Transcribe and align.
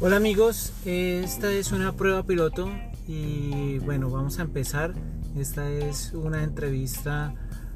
Hola 0.00 0.16
amigos, 0.16 0.72
esta 0.84 1.52
es 1.52 1.70
una 1.70 1.92
prueba 1.92 2.24
piloto 2.24 2.68
y 3.06 3.78
bueno, 3.78 4.10
vamos 4.10 4.40
a 4.40 4.42
empezar. 4.42 4.94
Esta 5.38 5.70
es 5.70 6.12
una 6.14 6.42
entrevista 6.42 7.32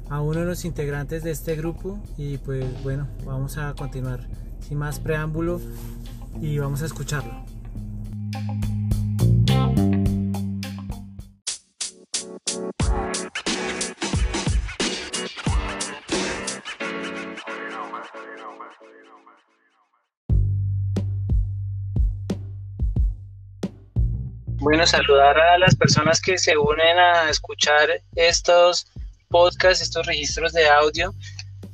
a 0.09 0.19
uno 0.19 0.41
de 0.41 0.45
los 0.45 0.65
integrantes 0.65 1.23
de 1.23 1.31
este 1.31 1.55
grupo 1.55 1.97
y 2.17 2.37
pues 2.39 2.65
bueno, 2.83 3.07
vamos 3.25 3.57
a 3.57 3.73
continuar 3.73 4.27
sin 4.59 4.77
más 4.77 4.99
preámbulo 4.99 5.61
y 6.41 6.57
vamos 6.59 6.81
a 6.81 6.87
escucharlo. 6.87 7.46
Saludar 24.87 25.37
a 25.37 25.57
las 25.57 25.75
personas 25.75 26.21
que 26.21 26.37
se 26.37 26.57
unen 26.57 26.97
a 26.97 27.29
escuchar 27.29 28.01
estos 28.15 28.87
podcasts, 29.29 29.81
estos 29.81 30.05
registros 30.05 30.53
de 30.53 30.67
audio. 30.67 31.13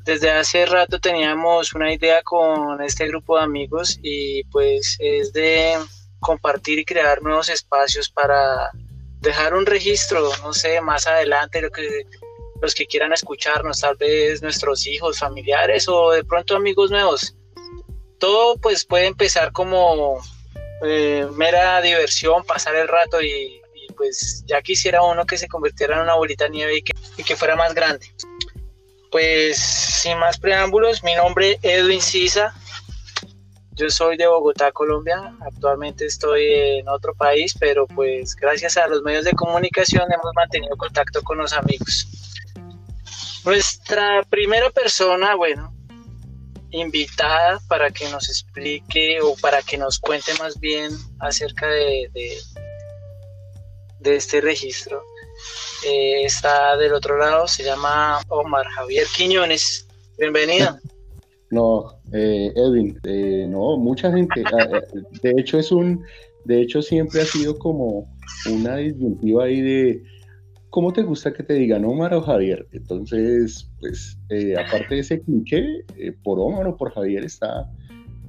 Desde 0.04 0.32
hace 0.32 0.66
rato 0.66 1.00
teníamos 1.00 1.74
una 1.74 1.94
idea 1.94 2.22
con 2.24 2.82
este 2.82 3.08
grupo 3.08 3.38
de 3.38 3.44
amigos 3.44 4.00
y 4.02 4.44
pues 4.46 4.98
es 5.00 5.32
de 5.32 5.78
compartir 6.20 6.80
y 6.80 6.86
crear 6.86 7.22
nuevos 7.22 7.50
espacios 7.50 8.10
para 8.10 8.72
dejar 9.20 9.54
un 9.54 9.66
registro, 9.66 10.30
no 10.44 10.54
sé, 10.54 10.82
más 10.82 11.08
adelante 11.08 11.62
lo 11.62 11.72
que 11.72 12.06
los 12.62 12.74
que 12.74 12.86
quieran 12.86 13.12
escucharnos, 13.12 13.82
tal 13.82 13.98
vez 13.98 14.42
nuestros 14.42 14.88
hijos, 14.88 15.20
familiares 15.20 15.88
o 15.90 16.12
de 16.12 16.24
pronto 16.24 16.56
amigos 16.56 16.92
nuevos. 16.92 17.36
Todo 18.20 18.58
pues 18.58 18.86
puede 18.86 19.08
empezar 19.08 19.52
como 19.52 20.22
eh, 20.84 21.28
mera 21.34 21.82
diversión, 21.82 22.44
pasar 22.46 22.76
el 22.76 22.88
rato 22.88 23.22
y, 23.22 23.60
pues 23.96 24.44
ya 24.48 24.62
quisiera 24.62 25.04
uno 25.04 25.26
que 25.26 25.38
se 25.38 25.48
convirtiera 25.48 25.96
en 25.96 26.02
una 26.02 26.16
bolita 26.16 26.48
nieve 26.48 26.78
y 26.78 26.82
que, 26.82 26.94
y 27.18 27.24
que 27.24 27.36
fuera 27.36 27.56
más 27.56 27.76
grande. 27.76 28.08
Pues 29.12 29.58
sin 29.58 30.18
más 30.18 30.40
preámbulos, 30.40 31.04
mi 31.04 31.14
nombre 31.14 31.60
es 31.62 31.80
Edwin 31.80 32.02
Sisa, 32.02 32.56
yo 33.76 33.90
soy 33.90 34.18
de 34.18 34.28
Bogotá, 34.28 34.72
Colombia. 34.72 35.36
Actualmente 35.42 36.06
estoy 36.06 36.46
en 36.46 36.88
otro 36.88 37.16
país, 37.16 37.56
pero 37.60 37.88
pues 37.88 38.36
gracias 38.36 38.78
a 38.78 38.88
los 38.88 39.02
medios 39.02 39.26
de 39.26 39.32
comunicación 39.34 40.04
hemos 40.12 40.32
mantenido 40.36 40.78
contacto 40.78 41.24
con 41.24 41.40
los 41.40 41.54
amigos. 41.54 42.08
Nuestra 43.44 44.24
primera 44.30 44.70
persona, 44.70 45.36
bueno, 45.36 45.73
invitada 46.74 47.60
para 47.70 47.92
que 47.92 48.10
nos 48.10 48.28
explique 48.28 49.22
o 49.22 49.36
para 49.42 49.62
que 49.62 49.78
nos 49.78 50.00
cuente 50.00 50.32
más 50.40 50.60
bien 50.60 50.92
acerca 51.20 51.68
de, 51.68 52.10
de, 54.00 54.16
este 54.16 54.42
registro. 54.42 55.02
Eh, 55.88 56.24
está 56.26 56.76
del 56.78 56.94
otro 56.94 57.18
lado, 57.18 57.48
se 57.48 57.64
llama 57.64 58.20
Omar 58.28 58.66
Javier 58.76 59.06
Quiñones. 59.16 59.88
Bienvenido. 60.18 60.78
No, 61.52 62.00
eh, 62.12 62.52
Edwin, 62.56 63.00
eh, 63.04 63.46
no, 63.48 63.78
mucha 63.78 64.12
gente. 64.12 64.44
Ah, 64.52 64.82
de 65.22 65.32
hecho, 65.38 65.60
es 65.60 65.72
un, 65.72 66.04
de 66.46 66.62
hecho, 66.62 66.82
siempre 66.82 67.22
ha 67.22 67.26
sido 67.26 67.58
como 67.60 68.12
una 68.50 68.78
disyuntiva 68.78 69.46
ahí 69.46 69.62
de 69.62 70.04
¿cómo 70.74 70.92
te 70.92 71.04
gusta 71.04 71.32
que 71.32 71.44
te 71.44 71.54
digan 71.54 71.86
Omar 71.86 72.16
o 72.16 72.22
Javier? 72.24 72.68
Entonces, 72.72 73.70
pues, 73.80 74.18
eh, 74.30 74.56
aparte 74.58 74.96
de 74.96 75.02
ese 75.02 75.22
cliché, 75.22 75.86
eh, 75.98 76.12
por 76.24 76.40
Omar 76.40 76.66
o 76.66 76.76
por 76.76 76.92
Javier 76.92 77.24
está, 77.24 77.72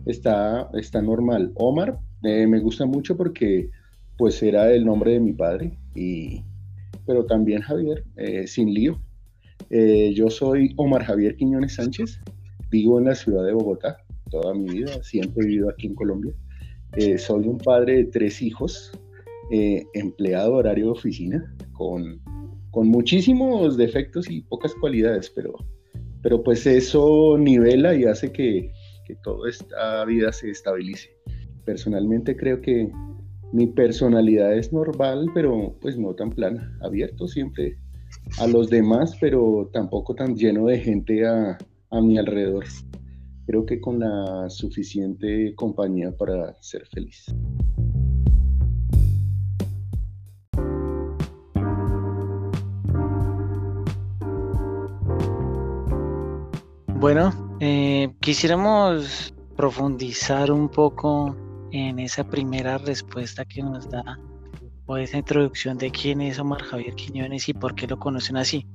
está, 0.04 0.68
está 0.74 1.00
normal. 1.00 1.52
Omar 1.54 1.98
eh, 2.22 2.46
me 2.46 2.60
gusta 2.60 2.84
mucho 2.84 3.16
porque, 3.16 3.70
pues, 4.18 4.42
era 4.42 4.70
el 4.70 4.84
nombre 4.84 5.12
de 5.12 5.20
mi 5.20 5.32
padre, 5.32 5.78
y, 5.94 6.42
pero 7.06 7.24
también 7.24 7.62
Javier, 7.62 8.04
sin 8.46 8.74
lío. 8.74 9.00
yo 9.70 10.28
soy 10.28 10.74
Omar 10.76 11.02
Javier 11.04 11.36
Quiñones 11.36 11.76
Sánchez, 11.76 12.20
vivo 12.70 12.98
en 12.98 13.06
la 13.06 13.14
ciudad 13.14 13.42
de 13.46 13.54
Bogotá 13.54 13.96
toda 14.30 14.52
mi 14.52 14.68
vida, 14.68 15.02
siempre 15.02 15.44
he 15.44 15.46
vivido 15.46 15.70
aquí 15.70 15.86
en 15.86 15.94
Colombia. 15.94 16.34
soy 17.16 17.48
un 17.48 17.56
padre 17.56 17.96
de 17.96 18.04
tres 18.04 18.42
hijos, 18.42 18.92
empleado 19.94 20.54
horario 20.56 20.86
de 20.86 20.90
oficina, 20.90 21.54
con 21.72 22.20
con 22.74 22.88
muchísimos 22.88 23.76
defectos 23.76 24.28
y 24.28 24.40
pocas 24.42 24.74
cualidades, 24.74 25.30
pero, 25.30 25.54
pero 26.22 26.42
pues 26.42 26.66
eso 26.66 27.38
nivela 27.38 27.94
y 27.94 28.04
hace 28.04 28.32
que, 28.32 28.72
que 29.06 29.14
toda 29.22 29.48
esta 29.48 30.04
vida 30.04 30.32
se 30.32 30.50
estabilice. 30.50 31.10
Personalmente 31.64 32.36
creo 32.36 32.60
que 32.60 32.90
mi 33.52 33.68
personalidad 33.68 34.58
es 34.58 34.72
normal, 34.72 35.30
pero 35.32 35.78
pues 35.80 35.96
no 35.96 36.14
tan 36.14 36.30
plana, 36.30 36.76
abierto 36.82 37.28
siempre 37.28 37.78
a 38.40 38.48
los 38.48 38.68
demás, 38.70 39.16
pero 39.20 39.70
tampoco 39.72 40.16
tan 40.16 40.34
lleno 40.34 40.66
de 40.66 40.80
gente 40.80 41.24
a, 41.24 41.56
a 41.90 42.00
mi 42.00 42.18
alrededor. 42.18 42.64
Creo 43.46 43.64
que 43.66 43.80
con 43.80 44.00
la 44.00 44.50
suficiente 44.50 45.54
compañía 45.54 46.10
para 46.10 46.60
ser 46.60 46.84
feliz. 46.88 47.26
Bueno, 57.04 57.58
eh, 57.60 58.14
quisiéramos 58.20 59.34
profundizar 59.58 60.50
un 60.50 60.70
poco 60.70 61.36
en 61.70 61.98
esa 61.98 62.24
primera 62.24 62.78
respuesta 62.78 63.44
que 63.44 63.62
nos 63.62 63.90
da 63.90 64.18
o 64.86 64.96
esa 64.96 65.18
introducción 65.18 65.76
de 65.76 65.90
quién 65.90 66.22
es 66.22 66.38
Omar 66.38 66.62
Javier 66.62 66.94
Quiñones 66.94 67.46
y 67.50 67.52
por 67.52 67.74
qué 67.74 67.86
lo 67.86 67.98
conocen 67.98 68.38
así. 68.38 68.66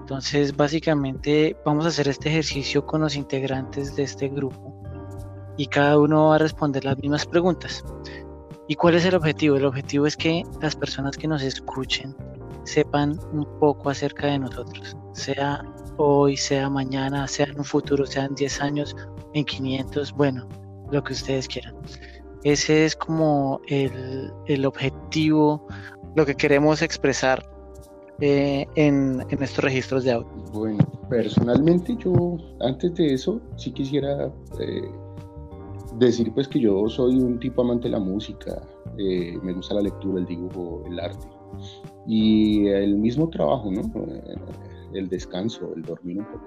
Entonces, 0.00 0.56
básicamente 0.56 1.58
vamos 1.66 1.84
a 1.84 1.88
hacer 1.88 2.08
este 2.08 2.30
ejercicio 2.30 2.86
con 2.86 3.02
los 3.02 3.16
integrantes 3.16 3.94
de 3.94 4.04
este 4.04 4.30
grupo 4.30 4.82
y 5.58 5.66
cada 5.66 5.98
uno 5.98 6.28
va 6.28 6.36
a 6.36 6.38
responder 6.38 6.86
las 6.86 6.96
mismas 6.96 7.26
preguntas. 7.26 7.84
¿Y 8.66 8.76
cuál 8.76 8.94
es 8.94 9.04
el 9.04 9.14
objetivo? 9.14 9.56
El 9.56 9.66
objetivo 9.66 10.06
es 10.06 10.16
que 10.16 10.42
las 10.62 10.74
personas 10.74 11.18
que 11.18 11.28
nos 11.28 11.42
escuchen 11.42 12.16
sepan 12.64 13.20
un 13.30 13.46
poco 13.60 13.90
acerca 13.90 14.28
de 14.28 14.38
nosotros, 14.38 14.96
sea 15.12 15.62
hoy, 15.98 16.36
sea 16.36 16.70
mañana, 16.70 17.26
sea 17.28 17.46
en 17.46 17.58
un 17.58 17.64
futuro, 17.64 18.06
sea 18.06 18.24
en 18.24 18.34
10 18.34 18.60
años, 18.62 18.96
en 19.34 19.44
500, 19.44 20.12
bueno, 20.12 20.48
lo 20.90 21.02
que 21.02 21.12
ustedes 21.12 21.46
quieran. 21.46 21.74
Ese 22.44 22.86
es 22.86 22.96
como 22.96 23.60
el, 23.68 24.32
el 24.46 24.64
objetivo, 24.64 25.66
lo 26.16 26.24
que 26.24 26.34
queremos 26.34 26.82
expresar 26.82 27.44
eh, 28.20 28.66
en, 28.74 29.24
en, 29.28 29.42
estos 29.42 29.62
registros 29.62 30.04
de 30.04 30.12
audio. 30.12 30.28
Bueno, 30.52 30.78
personalmente 31.08 31.96
yo, 31.98 32.36
antes 32.60 32.94
de 32.94 33.14
eso, 33.14 33.40
sí 33.56 33.72
quisiera 33.72 34.32
eh, 34.60 34.90
decir 35.98 36.32
pues 36.32 36.48
que 36.48 36.60
yo 36.60 36.88
soy 36.88 37.16
un 37.16 37.38
tipo 37.38 37.62
amante 37.62 37.84
de 37.84 37.90
la 37.90 38.00
música, 38.00 38.62
eh, 38.98 39.38
me 39.42 39.52
gusta 39.52 39.74
la 39.74 39.82
lectura, 39.82 40.20
el 40.20 40.26
dibujo, 40.26 40.82
el 40.86 40.98
arte 40.98 41.28
y 42.06 42.66
el 42.68 42.96
mismo 42.96 43.28
trabajo, 43.28 43.70
¿no? 43.70 43.82
El 44.92 45.08
descanso, 45.08 45.72
el 45.74 45.82
dormir 45.82 46.18
un 46.18 46.26
poco. 46.26 46.46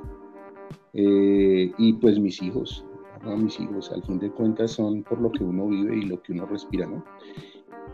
Eh, 0.93 1.71
y 1.77 1.93
pues 1.93 2.19
mis 2.19 2.41
hijos, 2.41 2.85
mis 3.25 3.59
hijos, 3.59 3.91
al 3.91 4.03
fin 4.03 4.19
de 4.19 4.31
cuentas 4.31 4.71
son 4.71 5.03
por 5.03 5.19
lo 5.21 5.31
que 5.31 5.43
uno 5.43 5.67
vive 5.67 5.97
y 5.97 6.01
lo 6.03 6.21
que 6.21 6.33
uno 6.33 6.45
respira, 6.45 6.85
¿no? 6.85 7.03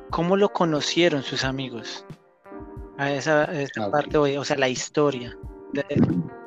¿Cómo 0.09 0.37
lo 0.37 0.49
conocieron 0.49 1.21
sus 1.21 1.43
amigos? 1.43 2.05
A 2.97 3.11
esa, 3.11 3.43
ah, 3.43 3.91
parte, 3.91 4.17
o 4.17 4.43
sea, 4.43 4.57
la 4.57 4.69
historia. 4.69 5.37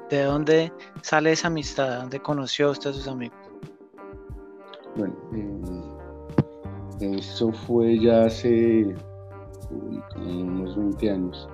De, 0.09 0.23
dónde 0.25 0.73
sale 1.03 1.33
esa 1.33 1.49
amistad? 1.49 2.01
¿Dónde 2.01 2.21
conoció 2.21 2.71
usted 2.71 2.91
a 2.91 2.93
sus 2.93 3.07
amigos? 3.07 3.39
Bueno, 4.97 5.15
eh, 7.01 7.19
eso 7.19 7.53
fue 7.53 8.01
ya 8.01 8.25
hace 8.25 8.95
unos 10.17 10.77
20 10.77 11.11
años. 11.11 11.49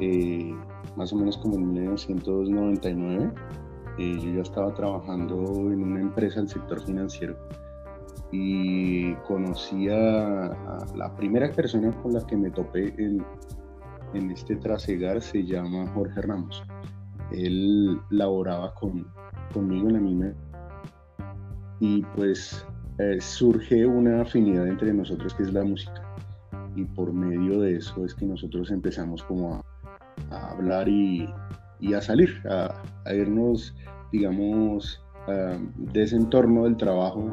Eh, 0.00 0.54
más 0.96 1.12
o 1.12 1.16
menos 1.16 1.38
como 1.38 1.56
en 1.56 1.72
1999, 1.72 3.32
eh, 3.98 4.18
yo 4.22 4.34
ya 4.34 4.42
estaba 4.42 4.72
trabajando 4.74 5.36
en 5.72 5.82
una 5.82 6.00
empresa 6.00 6.40
del 6.40 6.48
sector 6.48 6.80
financiero 6.84 7.36
y 8.30 9.14
conocí 9.26 9.88
a, 9.88 10.56
la 10.94 11.14
primera 11.16 11.50
persona 11.52 11.90
con 12.02 12.12
la 12.12 12.26
que 12.26 12.36
me 12.36 12.50
topé 12.50 12.94
en, 12.98 13.24
en 14.14 14.30
este 14.30 14.56
trasegar, 14.56 15.20
se 15.22 15.44
llama 15.44 15.86
Jorge 15.94 16.20
Ramos. 16.22 16.62
Él 17.32 18.00
laboraba 18.10 18.74
con, 18.74 19.06
conmigo 19.52 19.88
en 19.88 19.94
la 19.94 20.00
misma 20.00 20.32
y 21.80 22.02
pues 22.16 22.66
eh, 22.98 23.20
surge 23.20 23.86
una 23.86 24.22
afinidad 24.22 24.66
entre 24.66 24.92
nosotros 24.92 25.34
que 25.34 25.44
es 25.44 25.52
la 25.52 25.64
música 25.64 26.02
y 26.74 26.84
por 26.84 27.12
medio 27.12 27.60
de 27.60 27.76
eso 27.76 28.04
es 28.04 28.14
que 28.14 28.26
nosotros 28.26 28.70
empezamos 28.70 29.22
como 29.24 29.54
a, 29.54 29.64
a 30.30 30.52
hablar 30.52 30.88
y, 30.88 31.28
y, 31.80 31.94
a 31.94 32.00
salir, 32.00 32.30
a, 32.48 32.82
a, 33.04 33.14
irnos 33.14 33.74
digamos, 34.12 35.02
de 35.76 36.02
ese 36.02 36.16
entorno 36.16 36.64
del 36.64 36.76
trabajo, 36.78 37.30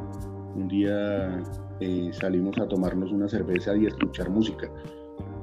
un 0.55 0.67
día 0.67 1.41
eh, 1.81 2.09
salimos 2.13 2.57
a 2.57 2.67
tomarnos 2.67 3.11
una 3.11 3.27
cerveza 3.27 3.75
y 3.75 3.85
escuchar 3.85 4.29
música. 4.29 4.69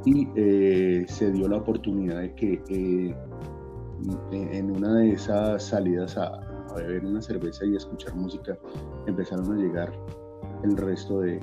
Y 0.04 0.26
eh, 0.34 1.04
se 1.06 1.30
dio 1.30 1.48
la 1.48 1.58
oportunidad 1.58 2.20
de 2.20 2.34
que 2.34 2.62
eh, 2.68 3.14
en 4.32 4.70
una 4.70 4.94
de 4.94 5.12
esas 5.12 5.62
salidas 5.62 6.16
a, 6.16 6.40
beber 6.74 7.04
una 7.04 7.20
cerveza 7.20 7.66
y 7.66 7.76
escuchar 7.76 8.14
música 8.14 8.56
empezaron 9.06 9.52
a 9.52 9.56
llegar 9.56 9.92
el 10.64 10.74
resto 10.78 11.20
de, 11.20 11.38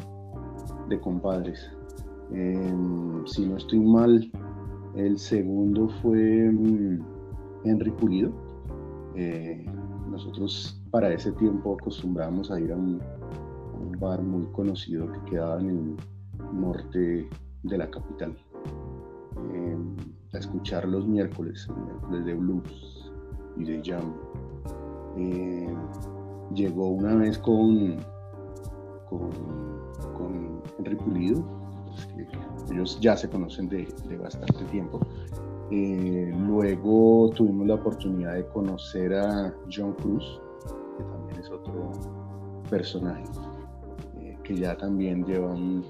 de 0.89 0.99
compadres. 0.99 1.71
Em, 2.31 3.25
si 3.27 3.45
no 3.45 3.57
estoy 3.57 3.79
mal, 3.79 4.31
el 5.05 5.17
segundo 5.17 5.89
fue 6.01 6.51
mm, 6.51 6.99
Henry 7.65 7.91
Pulido. 7.91 8.31
nosotros 10.09 10.81
para 10.91 11.13
ese 11.13 11.31
tiempo 11.33 11.77
acostumbrábamos 11.79 12.51
a 12.51 12.59
ir 12.59 12.71
a 12.71 12.75
un, 12.75 12.99
bar 13.99 14.21
muy 14.21 14.45
conocido 14.53 15.11
que 15.11 15.31
quedaba 15.31 15.59
en 15.59 15.69
el 15.69 15.95
norte 16.53 17.27
de 17.63 17.77
la 17.77 17.89
capital. 17.89 18.37
Em, 19.53 19.95
a 20.33 20.37
escuchar 20.37 20.87
los 20.87 21.05
miércoles, 21.05 21.67
miércoles 21.85 22.25
de 22.25 22.33
blues 22.33 23.11
y 23.57 23.63
de 23.65 23.81
jam. 23.83 24.13
Em, 25.17 25.75
llegó 26.53 26.89
una 26.89 27.15
vez 27.15 27.37
con, 27.39 27.97
con, 29.09 29.29
con 30.13 30.61
Henry 30.77 30.95
Pulido, 30.95 31.58
pues 32.13 32.71
ellos 32.71 32.99
ya 33.01 33.15
se 33.17 33.29
conocen 33.29 33.69
de, 33.69 33.87
de 34.07 34.17
bastante 34.17 34.63
tiempo. 34.65 34.99
Eh, 35.71 36.33
luego 36.47 37.29
tuvimos 37.35 37.67
la 37.67 37.75
oportunidad 37.75 38.33
de 38.33 38.45
conocer 38.47 39.13
a 39.13 39.53
John 39.71 39.93
Cruz, 39.93 40.41
que 40.97 41.03
también 41.03 41.39
es 41.39 41.49
otro 41.51 41.91
personaje 42.69 43.23
que 44.49 44.55
ya 44.55 44.75
también 44.75 45.23
lleva 45.25 45.51
un 45.51 45.85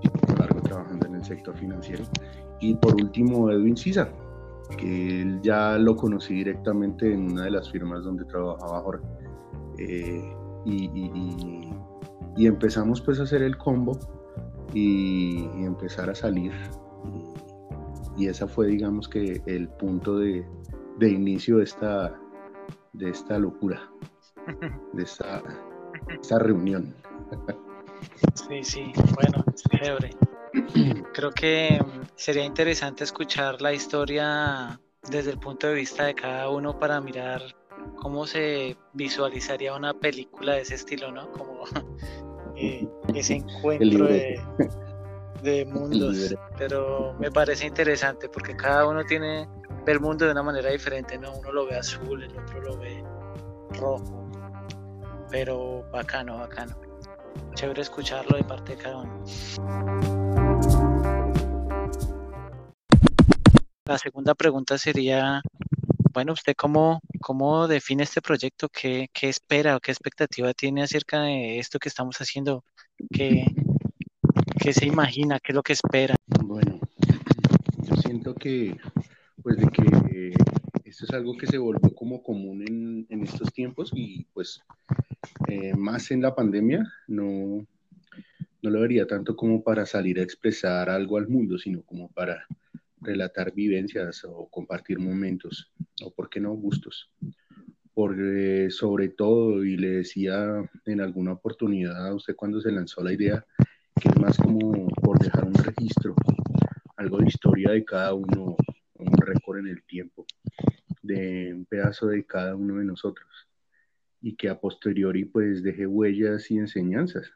tiempo 0.00 0.34
largo 0.40 0.60
trabajando 0.62 1.06
en 1.06 1.14
el 1.14 1.24
sector 1.24 1.56
financiero. 1.56 2.04
Y 2.60 2.74
por 2.74 2.96
último, 2.96 3.48
Edwin 3.50 3.76
Sisa, 3.76 4.08
que 4.76 5.22
él 5.22 5.40
ya 5.40 5.78
lo 5.78 5.94
conocí 5.94 6.34
directamente 6.34 7.12
en 7.12 7.30
una 7.30 7.44
de 7.44 7.52
las 7.52 7.70
firmas 7.70 8.02
donde 8.02 8.24
trabajaba 8.24 8.80
Jorge. 8.80 9.06
Eh, 9.78 10.20
y, 10.64 11.70
y, 12.36 12.46
empezamos 12.46 13.00
pues 13.00 13.20
a 13.20 13.22
hacer 13.22 13.42
el 13.42 13.56
combo 13.56 13.96
y, 14.74 15.44
empezar 15.64 16.10
a 16.10 16.14
salir. 16.14 16.52
Y, 18.16 18.28
esa 18.28 18.46
fue 18.46 18.68
digamos 18.68 19.08
que 19.08 19.42
el 19.46 19.68
punto 19.68 20.18
de, 20.18 20.46
de 20.98 21.10
inicio 21.10 21.58
de 21.58 21.64
esta, 21.64 22.18
de 22.92 23.10
esta 23.10 23.38
locura, 23.38 23.90
de 24.92 25.02
esta, 25.02 25.42
esta 26.20 26.38
reunión. 26.38 26.94
Sí, 28.34 28.62
sí, 28.62 28.92
bueno, 29.14 29.44
chévere. 29.54 30.10
Creo 31.12 31.30
que 31.30 31.78
mm, 31.80 32.06
sería 32.14 32.44
interesante 32.44 33.04
escuchar 33.04 33.60
la 33.60 33.72
historia 33.72 34.80
desde 35.10 35.32
el 35.32 35.38
punto 35.38 35.66
de 35.66 35.74
vista 35.74 36.04
de 36.04 36.14
cada 36.14 36.48
uno 36.50 36.78
para 36.78 37.00
mirar 37.00 37.42
cómo 37.96 38.26
se 38.26 38.76
visualizaría 38.92 39.74
una 39.74 39.94
película 39.94 40.54
de 40.54 40.62
ese 40.62 40.74
estilo, 40.74 41.12
¿no? 41.12 41.30
Como 41.32 41.64
eh, 42.56 42.88
ese 43.14 43.34
encuentro 43.36 44.06
de, 44.06 45.64
mundos. 45.66 46.34
Pero 46.58 47.14
me 47.18 47.30
parece 47.30 47.66
interesante 47.66 48.28
porque 48.28 48.56
cada 48.56 48.86
uno 48.86 49.04
tiene 49.04 49.48
ve 49.84 49.92
el 49.92 50.00
mundo 50.00 50.24
de 50.24 50.32
una 50.32 50.42
manera 50.42 50.70
diferente, 50.70 51.16
¿no? 51.18 51.32
Uno 51.36 51.52
lo 51.52 51.66
ve 51.66 51.76
azul, 51.76 52.22
el 52.22 52.36
otro 52.36 52.60
lo 52.60 52.76
ve 52.78 53.04
rojo. 53.78 54.28
Pero 55.30 55.84
bacano, 55.92 56.38
bacano 56.38 56.86
chévere 57.56 57.82
escucharlo 57.82 58.36
de 58.36 58.44
parte 58.44 58.76
de 58.76 58.82
cada 58.82 58.98
uno. 58.98 59.24
La 63.86 63.98
segunda 63.98 64.34
pregunta 64.34 64.78
sería, 64.78 65.40
bueno, 66.16 66.32
¿usted 66.32 66.54
cómo, 66.56 67.02
cómo 67.20 67.68
define 67.68 68.04
este 68.04 68.22
proyecto? 68.22 68.70
¿Qué, 68.70 69.10
¿Qué, 69.12 69.28
espera 69.28 69.76
o 69.76 69.80
qué 69.80 69.90
expectativa 69.92 70.54
tiene 70.54 70.82
acerca 70.82 71.20
de 71.20 71.58
esto 71.58 71.78
que 71.78 71.90
estamos 71.90 72.16
haciendo? 72.16 72.64
¿Qué, 73.12 73.44
qué 74.58 74.72
se 74.72 74.86
imagina? 74.86 75.38
¿Qué 75.40 75.52
es 75.52 75.56
lo 75.56 75.62
que 75.62 75.74
espera? 75.74 76.16
Bueno, 76.42 76.80
yo 77.82 77.96
siento 77.96 78.34
que, 78.34 78.78
pues 79.42 79.58
de 79.58 79.68
que 79.68 80.32
esto 80.84 81.04
es 81.04 81.10
algo 81.10 81.36
que 81.36 81.46
se 81.46 81.58
volvió 81.58 81.94
como 81.94 82.22
común 82.22 82.64
en, 82.66 83.06
en 83.10 83.22
estos 83.22 83.52
tiempos 83.52 83.90
y 83.94 84.24
pues 84.32 84.62
eh, 85.48 85.74
más 85.74 86.10
en 86.12 86.22
la 86.22 86.34
pandemia, 86.34 86.90
no, 87.08 87.66
no 88.62 88.70
lo 88.70 88.80
vería 88.80 89.06
tanto 89.06 89.36
como 89.36 89.62
para 89.62 89.84
salir 89.84 90.18
a 90.18 90.22
expresar 90.22 90.88
algo 90.88 91.18
al 91.18 91.28
mundo, 91.28 91.58
sino 91.58 91.82
como 91.82 92.08
para 92.08 92.46
relatar 93.02 93.52
vivencias 93.52 94.24
o 94.24 94.48
compartir 94.48 94.98
momentos, 94.98 95.70
o 96.02 96.12
por 96.12 96.28
qué 96.28 96.40
no 96.40 96.52
gustos. 96.52 97.10
Porque 97.94 98.68
sobre 98.70 99.08
todo, 99.08 99.64
y 99.64 99.76
le 99.76 99.88
decía 99.88 100.68
en 100.84 101.00
alguna 101.00 101.32
oportunidad 101.32 102.06
a 102.06 102.14
usted 102.14 102.36
cuando 102.36 102.60
se 102.60 102.72
lanzó 102.72 103.02
la 103.02 103.12
idea, 103.12 103.44
que 104.00 104.08
es 104.08 104.18
más 104.18 104.36
como 104.36 104.88
por 105.02 105.18
dejar 105.18 105.44
un 105.44 105.54
registro, 105.54 106.14
algo 106.96 107.18
de 107.18 107.28
historia 107.28 107.70
de 107.70 107.84
cada 107.84 108.12
uno, 108.14 108.56
un 108.94 109.16
récord 109.18 109.58
en 109.58 109.68
el 109.68 109.82
tiempo, 109.84 110.26
de 111.02 111.54
un 111.54 111.64
pedazo 111.64 112.08
de 112.08 112.24
cada 112.24 112.54
uno 112.54 112.76
de 112.76 112.84
nosotros 112.84 113.28
y 114.20 114.34
que 114.34 114.48
a 114.48 114.58
posteriori 114.58 115.24
pues 115.24 115.62
deje 115.62 115.86
huellas 115.86 116.50
y 116.50 116.58
enseñanzas, 116.58 117.30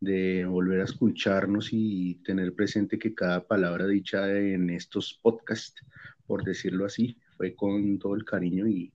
de 0.00 0.44
volver 0.44 0.80
a 0.80 0.84
escucharnos 0.84 1.70
y 1.72 2.16
tener 2.24 2.54
presente 2.54 2.98
que 2.98 3.14
cada 3.14 3.46
palabra 3.46 3.86
dicha 3.86 4.30
en 4.30 4.70
estos 4.70 5.18
podcasts, 5.22 5.82
por 6.26 6.44
decirlo 6.44 6.84
así, 6.84 7.18
fue 7.36 7.54
con 7.54 7.98
todo 7.98 8.14
el 8.14 8.24
cariño 8.24 8.66
y 8.66 8.92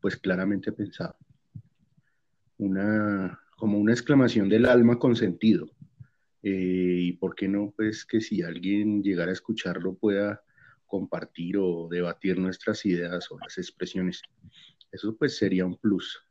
pues 0.00 0.16
claramente 0.16 0.72
pensado. 0.72 1.16
Una, 2.58 3.40
como 3.56 3.78
una 3.78 3.92
exclamación 3.92 4.48
del 4.48 4.66
alma 4.66 4.98
con 4.98 5.16
sentido. 5.16 5.70
Eh, 6.42 6.98
y 7.00 7.12
por 7.12 7.34
qué 7.34 7.48
no, 7.48 7.72
pues 7.76 8.04
que 8.04 8.20
si 8.20 8.42
alguien 8.42 9.02
llegara 9.02 9.30
a 9.30 9.34
escucharlo 9.34 9.94
pueda 9.94 10.42
compartir 10.86 11.56
o 11.58 11.88
debatir 11.90 12.38
nuestras 12.38 12.86
ideas 12.86 13.30
o 13.30 13.38
las 13.38 13.58
expresiones. 13.58 14.22
Eso 14.92 15.16
pues 15.16 15.36
sería 15.36 15.66
un 15.66 15.76
plus. 15.76 16.22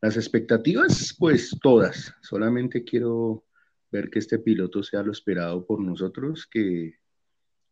Las 0.00 0.16
expectativas, 0.16 1.16
pues 1.18 1.56
todas. 1.62 2.14
Solamente 2.20 2.84
quiero 2.84 3.44
ver 3.90 4.10
que 4.10 4.18
este 4.18 4.38
piloto 4.38 4.82
sea 4.82 5.02
lo 5.02 5.12
esperado 5.12 5.66
por 5.66 5.80
nosotros, 5.80 6.46
que 6.46 6.94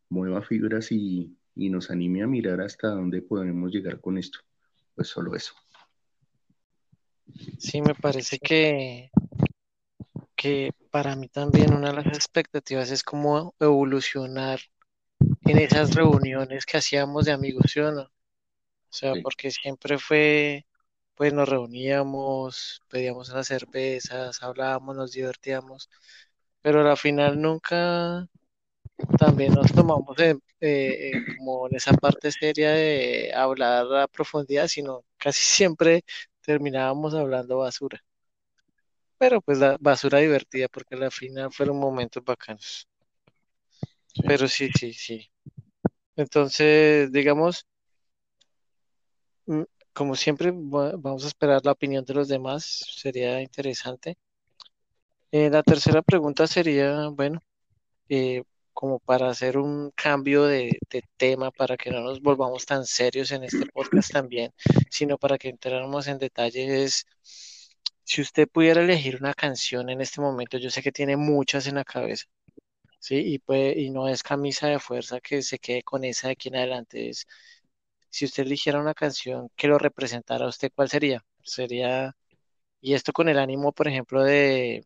mueva 0.09 0.41
fibras 0.41 0.91
y, 0.91 1.37
nos 1.57 1.89
anime 1.91 2.23
a 2.23 2.27
mirar 2.27 2.61
hasta 2.61 2.89
dónde 2.89 3.21
podemos 3.21 3.71
llegar 3.71 3.99
con 3.99 4.17
esto. 4.17 4.39
Pues 4.95 5.07
solo 5.07 5.35
eso. 5.35 5.53
Sí, 7.57 7.81
me 7.81 7.93
parece 7.93 8.39
que, 8.39 9.09
que 10.35 10.71
para 10.91 11.15
mí 11.15 11.27
también 11.27 11.73
una 11.73 11.89
de 11.89 11.95
las 11.95 12.07
expectativas 12.07 12.89
es 12.91 13.03
cómo 13.03 13.53
evolucionar 13.59 14.59
en 15.45 15.57
esas 15.57 15.93
reuniones 15.93 16.65
que 16.65 16.77
hacíamos 16.77 17.25
de 17.25 17.31
amigos, 17.31 17.65
¿sí 17.71 17.79
o 17.79 17.91
no? 17.91 18.03
O 18.03 18.09
sea, 18.89 19.13
porque 19.21 19.51
siempre 19.51 19.97
fue 19.97 20.65
pues 21.17 21.33
nos 21.33 21.49
reuníamos, 21.49 22.83
pedíamos 22.89 23.29
unas 23.29 23.47
cervezas, 23.47 24.43
hablábamos, 24.43 24.95
nos 24.95 25.11
divertíamos, 25.11 25.89
pero 26.61 26.87
al 26.87 26.97
final 26.97 27.41
nunca 27.41 28.27
también 29.17 29.53
nos 29.53 29.73
tomamos 29.73 30.15
eh, 30.61 31.11
como 31.37 31.67
en 31.67 31.75
esa 31.75 31.93
parte 31.93 32.31
seria 32.31 32.71
de 32.71 33.31
hablar 33.35 33.85
a 33.95 34.07
profundidad, 34.07 34.67
sino 34.67 35.03
casi 35.17 35.41
siempre 35.43 36.03
terminábamos 36.41 37.13
hablando 37.13 37.59
basura. 37.59 38.01
Pero 39.19 39.41
pues 39.41 39.59
la 39.59 39.77
basura 39.79 40.19
divertida, 40.19 40.67
porque 40.69 40.95
al 40.95 41.11
final 41.11 41.51
fueron 41.51 41.77
momentos 41.79 42.23
bacanos. 42.23 42.87
Pero 44.27 44.47
sí, 44.47 44.69
sí, 44.77 44.93
sí. 44.93 45.29
Entonces, 46.15 47.11
digamos, 47.11 47.67
como 49.93 50.15
siempre, 50.15 50.51
vamos 50.53 51.23
a 51.23 51.27
esperar 51.27 51.61
la 51.65 51.71
opinión 51.71 52.05
de 52.05 52.13
los 52.13 52.27
demás, 52.27 52.63
sería 52.95 53.41
interesante. 53.41 54.15
Eh, 55.31 55.49
la 55.49 55.63
tercera 55.63 56.01
pregunta 56.01 56.47
sería, 56.47 57.07
bueno, 57.09 57.41
eh, 58.09 58.43
como 58.77 58.99
para 58.99 59.29
hacer 59.29 59.57
un 59.57 59.91
cambio 59.95 60.43
de, 60.45 60.77
tema, 61.17 61.49
para 61.49 61.77
que 61.77 61.89
no 61.89 62.01
nos 62.01 62.21
volvamos 62.21 62.67
tan 62.67 62.85
serios 62.85 63.31
en 63.31 63.43
este 63.43 63.65
podcast 63.73 64.11
también, 64.13 64.53
sino 64.91 65.17
para 65.17 65.39
que 65.39 65.49
entráramos 65.49 66.07
en 66.07 66.19
detalles. 66.19 67.07
Si 68.03 68.21
usted 68.21 68.47
pudiera 68.47 68.81
elegir 68.83 69.17
una 69.19 69.33
canción 69.33 69.89
en 69.89 69.99
este 70.01 70.21
momento, 70.21 70.59
yo 70.59 70.69
sé 70.69 70.83
que 70.83 70.91
tiene 70.91 71.17
muchas 71.17 71.65
en 71.65 71.75
la 71.75 71.83
cabeza, 71.83 72.25
¿sí? 72.99 73.15
Y, 73.17 73.39
puede, 73.39 73.79
y 73.81 73.89
no 73.89 74.07
es 74.07 74.23
camisa 74.23 74.67
de 74.67 74.79
fuerza 74.79 75.19
que 75.21 75.41
se 75.41 75.59
quede 75.59 75.81
con 75.83 76.03
esa 76.03 76.27
de 76.27 76.33
aquí 76.33 76.49
en 76.49 76.57
adelante, 76.57 77.09
es 77.09 77.25
si 78.11 78.25
usted 78.25 78.43
eligiera 78.43 78.79
una 78.79 78.93
canción 78.93 79.49
que 79.55 79.67
lo 79.67 79.79
representara 79.79 80.45
a 80.45 80.49
usted, 80.49 80.71
¿cuál 80.75 80.89
sería? 80.89 81.25
Sería, 81.43 82.15
y 82.81 82.93
esto 82.95 83.13
con 83.13 83.29
el 83.29 83.39
ánimo, 83.39 83.73
por 83.73 83.87
ejemplo, 83.87 84.23
de 84.23 84.85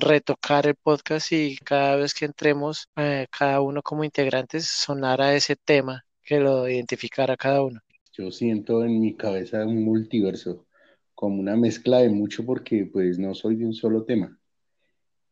retocar 0.00 0.66
el 0.66 0.74
podcast 0.74 1.32
y 1.32 1.56
cada 1.56 1.96
vez 1.96 2.14
que 2.14 2.24
entremos, 2.24 2.88
eh, 2.96 3.26
cada 3.36 3.60
uno 3.60 3.82
como 3.82 4.04
integrantes, 4.04 4.66
sonara 4.66 5.34
ese 5.34 5.56
tema 5.56 6.04
que 6.22 6.38
lo 6.38 6.68
identificara 6.68 7.36
cada 7.36 7.62
uno. 7.62 7.80
Yo 8.12 8.30
siento 8.30 8.84
en 8.84 9.00
mi 9.00 9.16
cabeza 9.16 9.64
un 9.64 9.84
multiverso, 9.84 10.66
como 11.14 11.40
una 11.40 11.56
mezcla 11.56 11.98
de 11.98 12.10
mucho 12.10 12.44
porque 12.44 12.86
pues 12.86 13.18
no 13.18 13.34
soy 13.34 13.56
de 13.56 13.66
un 13.66 13.74
solo 13.74 14.04
tema. 14.04 14.38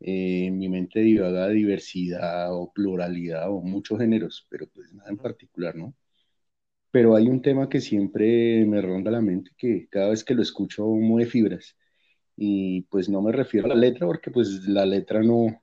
Eh, 0.01 0.47
en 0.47 0.59
mi 0.59 0.69
mente 0.69 1.01
divaga 1.01 1.49
diversidad 1.49 2.55
o 2.55 2.73
pluralidad 2.73 3.51
o 3.51 3.61
muchos 3.61 3.99
géneros, 3.99 4.47
pero 4.51 4.67
pues 4.69 4.93
nada 4.93 5.11
en 5.11 5.19
particular, 5.19 5.77
¿no? 5.77 5.95
Pero 6.91 7.15
hay 7.15 7.29
un 7.29 7.41
tema 7.41 7.69
que 7.69 7.81
siempre 7.81 8.65
me 8.67 8.81
ronda 8.83 9.11
la 9.11 9.21
mente, 9.21 9.53
que 9.57 9.89
cada 9.89 10.11
vez 10.11 10.25
que 10.25 10.35
lo 10.35 10.43
escucho 10.43 10.87
mueve 10.87 11.31
fibras 11.31 11.77
y 12.43 12.81
pues 12.91 13.11
no 13.11 13.21
me 13.21 13.33
refiero 13.33 13.67
a 13.67 13.69
la 13.69 13.75
letra 13.75 14.07
porque 14.07 14.31
pues 14.31 14.67
la 14.67 14.87
letra 14.87 15.23
no, 15.23 15.63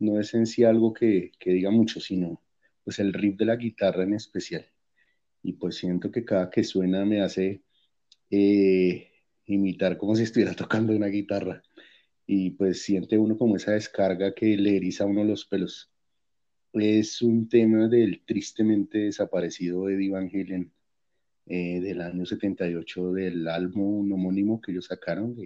no 0.00 0.18
es 0.18 0.34
en 0.34 0.44
sí 0.44 0.64
algo 0.64 0.92
que, 0.92 1.30
que 1.38 1.52
diga 1.52 1.70
mucho, 1.70 2.00
sino 2.00 2.42
pues 2.82 2.98
el 2.98 3.12
riff 3.12 3.36
de 3.36 3.44
la 3.44 3.54
guitarra 3.54 4.02
en 4.02 4.14
especial. 4.14 4.66
Y 5.40 5.52
pues 5.52 5.76
siento 5.76 6.10
que 6.10 6.24
cada 6.24 6.50
que 6.50 6.64
suena 6.64 7.04
me 7.04 7.20
hace 7.20 7.62
eh, 8.28 9.08
imitar 9.46 9.98
como 9.98 10.16
si 10.16 10.24
estuviera 10.24 10.52
tocando 10.56 10.92
una 10.96 11.06
guitarra. 11.06 11.62
Y 12.26 12.50
pues 12.50 12.82
siente 12.82 13.16
uno 13.16 13.38
como 13.38 13.54
esa 13.54 13.70
descarga 13.70 14.34
que 14.34 14.56
le 14.56 14.78
eriza 14.78 15.04
a 15.04 15.06
uno 15.06 15.22
los 15.22 15.44
pelos. 15.44 15.92
Es 16.72 17.22
un 17.22 17.48
tema 17.48 17.86
del 17.86 18.24
tristemente 18.26 18.98
desaparecido 18.98 19.88
Eddie 19.88 20.10
Van 20.10 20.28
Halen 20.28 20.72
eh, 21.46 21.78
del 21.80 22.00
año 22.00 22.26
78 22.26 23.12
del 23.12 23.46
álbum 23.46 24.10
homónimo 24.12 24.60
que 24.60 24.72
ellos 24.72 24.86
sacaron 24.86 25.36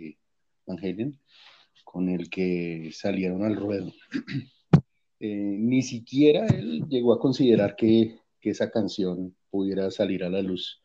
Van 0.66 0.78
Halen, 0.78 1.18
con 1.84 2.08
el 2.08 2.30
que 2.30 2.90
salieron 2.92 3.44
al 3.44 3.56
ruedo. 3.56 3.92
Eh, 5.24 5.56
ni 5.56 5.82
siquiera 5.82 6.48
él 6.48 6.84
llegó 6.88 7.12
a 7.12 7.20
considerar 7.20 7.76
que, 7.76 8.18
esa 8.40 8.72
canción 8.72 9.36
pudiera 9.50 9.88
salir 9.92 10.24
a 10.24 10.28
la 10.28 10.42
luz, 10.42 10.82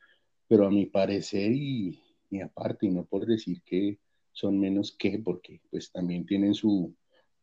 pero 0.48 0.68
a 0.68 0.70
mi 0.70 0.86
parecer 0.86 1.52
y, 1.54 2.00
aparte, 2.44 2.86
y 2.86 2.92
no 2.92 3.04
por 3.04 3.26
decir 3.26 3.64
que 3.64 3.98
son 4.34 4.60
menos 4.60 4.96
que, 4.96 5.18
porque 5.18 5.60
pues 5.72 5.92
también 5.92 6.24
tienen 6.28 6.54
su 6.54 6.96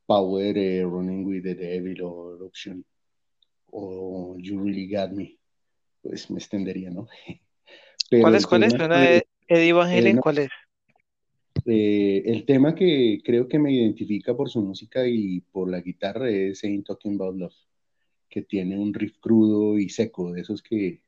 Power, 0.06 0.56
eh, 0.56 0.84
Running 0.84 1.26
with 1.26 1.42
the 1.42 1.56
Devil 1.56 2.00
o 2.02 2.46
Option 2.46 2.84
o 3.72 4.36
You 4.38 4.62
Really 4.62 4.88
Got 4.88 5.10
Me, 5.10 5.36
pues 6.00 6.30
me 6.30 6.38
extendería, 6.38 6.90
¿no? 6.90 7.08
¿Cuál 8.20 8.36
es? 8.36 8.46
¿Cuál 8.46 8.62
es? 8.62 8.74
Eddie 9.48 9.72
Van 9.72 9.90
eh, 9.90 9.98
Halen, 9.98 10.18
¿cuál 10.18 10.38
es? 10.38 10.50
Eh, 11.66 12.22
el 12.26 12.44
tema 12.44 12.74
que 12.74 13.20
creo 13.24 13.48
que 13.48 13.58
me 13.58 13.72
identifica 13.72 14.36
por 14.36 14.50
su 14.50 14.60
música 14.60 15.06
y 15.06 15.40
por 15.40 15.70
la 15.70 15.80
guitarra 15.80 16.28
es 16.28 16.62
Ain't 16.64 16.86
Talking 16.86 17.14
About 17.14 17.36
Love, 17.36 17.54
que 18.28 18.42
tiene 18.42 18.78
un 18.78 18.92
riff 18.92 19.18
crudo 19.18 19.78
y 19.78 19.88
seco, 19.88 20.32
de 20.32 20.42
esos 20.42 20.62
que 20.62 21.00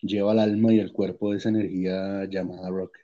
lleva 0.00 0.32
al 0.32 0.38
alma 0.38 0.72
y 0.72 0.80
al 0.80 0.92
cuerpo 0.92 1.30
de 1.32 1.38
esa 1.38 1.50
energía 1.50 2.24
llamada 2.30 2.70
rock. 2.70 2.96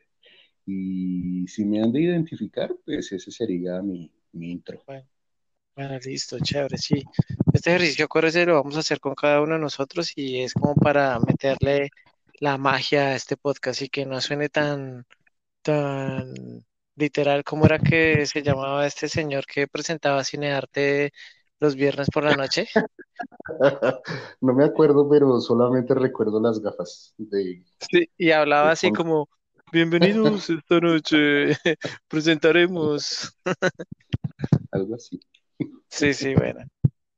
Y 0.66 1.46
si 1.48 1.64
me 1.64 1.82
han 1.82 1.92
de 1.92 2.02
identificar, 2.02 2.74
pues 2.84 3.12
ese 3.12 3.30
sería 3.30 3.82
mi, 3.82 4.10
intro. 4.32 4.82
Bueno, 4.86 5.98
listo, 6.04 6.38
chévere, 6.40 6.78
sí. 6.78 7.02
Este 7.52 7.70
ejercicio, 7.70 8.06
acuérdese, 8.06 8.46
lo 8.46 8.54
vamos 8.54 8.76
a 8.76 8.80
hacer 8.80 9.00
con 9.00 9.14
cada 9.14 9.42
uno 9.42 9.54
de 9.54 9.60
nosotros 9.60 10.12
y 10.16 10.40
es 10.40 10.54
como 10.54 10.74
para 10.76 11.18
meterle 11.18 11.90
la 12.38 12.56
magia 12.56 13.08
a 13.08 13.16
este 13.16 13.36
podcast 13.36 13.82
y 13.82 13.88
que 13.88 14.06
no 14.06 14.20
suene 14.20 14.48
tan 14.48 15.04
literal, 16.96 17.44
¿cómo 17.44 17.66
era 17.66 17.78
que 17.78 18.26
se 18.26 18.42
llamaba 18.42 18.86
este 18.86 19.08
señor 19.08 19.46
que 19.46 19.66
presentaba 19.66 20.24
cinearte 20.24 21.12
los 21.60 21.74
viernes 21.74 22.08
por 22.10 22.24
la 22.24 22.36
noche? 22.36 22.68
no 24.40 24.54
me 24.54 24.64
acuerdo, 24.64 25.08
pero 25.08 25.40
solamente 25.40 25.94
recuerdo 25.94 26.40
las 26.40 26.60
gafas 26.60 27.14
de... 27.16 27.64
Sí, 27.90 28.10
y 28.16 28.30
hablaba 28.30 28.70
así 28.70 28.90
como, 28.92 29.28
bienvenidos 29.72 30.50
esta 30.50 30.80
noche, 30.80 31.48
presentaremos. 32.08 33.36
Algo 34.72 34.94
así. 34.94 35.20
Sí, 35.88 36.12
sí, 36.14 36.34
bueno. 36.34 36.64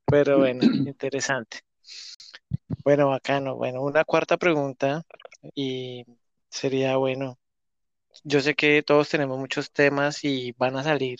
Pero 0.05 0.37
bueno, 0.39 0.63
interesante. 0.63 1.59
Bueno, 2.83 3.09
bacano. 3.09 3.55
Bueno, 3.55 3.81
una 3.81 4.05
cuarta 4.05 4.37
pregunta 4.37 5.03
y 5.53 6.05
sería, 6.49 6.97
bueno, 6.97 7.37
yo 8.23 8.41
sé 8.41 8.55
que 8.55 8.83
todos 8.83 9.09
tenemos 9.09 9.37
muchos 9.39 9.71
temas 9.71 10.23
y 10.23 10.53
van 10.57 10.77
a 10.77 10.83
salir, 10.83 11.19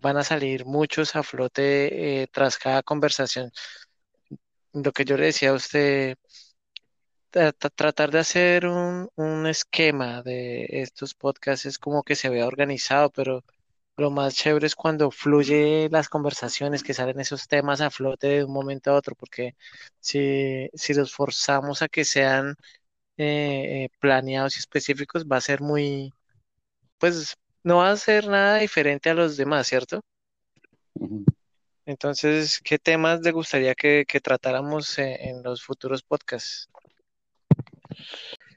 van 0.00 0.16
a 0.18 0.24
salir 0.24 0.66
muchos 0.66 1.16
a 1.16 1.22
flote 1.22 2.22
eh, 2.22 2.26
tras 2.32 2.58
cada 2.58 2.82
conversación. 2.82 3.50
Lo 4.72 4.92
que 4.92 5.04
yo 5.04 5.16
le 5.16 5.26
decía 5.26 5.50
a 5.50 5.54
usted, 5.54 6.16
tratar 7.30 8.10
de 8.10 8.18
hacer 8.20 8.66
un, 8.66 9.08
un 9.16 9.46
esquema 9.46 10.22
de 10.22 10.66
estos 10.70 11.14
podcasts 11.14 11.66
es 11.66 11.78
como 11.78 12.02
que 12.02 12.14
se 12.16 12.28
vea 12.28 12.46
organizado, 12.46 13.10
pero 13.10 13.44
lo 13.96 14.10
más 14.10 14.34
chévere 14.34 14.66
es 14.66 14.74
cuando 14.74 15.10
fluye 15.10 15.88
las 15.90 16.08
conversaciones, 16.08 16.82
que 16.82 16.94
salen 16.94 17.20
esos 17.20 17.48
temas 17.48 17.80
a 17.80 17.90
flote 17.90 18.28
de 18.28 18.44
un 18.44 18.52
momento 18.52 18.90
a 18.90 18.94
otro, 18.94 19.14
porque 19.16 19.56
si, 20.00 20.68
si 20.74 20.94
los 20.94 21.14
forzamos 21.14 21.82
a 21.82 21.88
que 21.88 22.04
sean 22.04 22.56
eh, 23.16 23.84
eh, 23.84 23.88
planeados 24.00 24.56
y 24.56 24.60
específicos, 24.60 25.24
va 25.24 25.36
a 25.36 25.40
ser 25.40 25.60
muy, 25.60 26.12
pues 26.98 27.36
no 27.62 27.78
va 27.78 27.90
a 27.90 27.96
ser 27.96 28.28
nada 28.28 28.58
diferente 28.58 29.10
a 29.10 29.14
los 29.14 29.36
demás, 29.36 29.66
¿cierto? 29.66 30.00
Entonces, 31.86 32.60
¿qué 32.64 32.78
temas 32.78 33.20
le 33.20 33.30
gustaría 33.30 33.74
que, 33.74 34.04
tratáramos 34.22 34.98
en, 34.98 35.42
los 35.42 35.62
futuros 35.62 36.02
podcasts? 36.02 36.68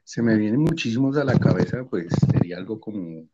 Se 0.03 0.21
me 0.21 0.37
vienen 0.37 0.61
muchísimos 0.61 1.17
a 1.17 1.23
la 1.23 1.37
cabeza, 1.37 1.83
pues 1.83 2.07
sería 2.31 2.57
algo 2.57 2.79
como 2.79 3.27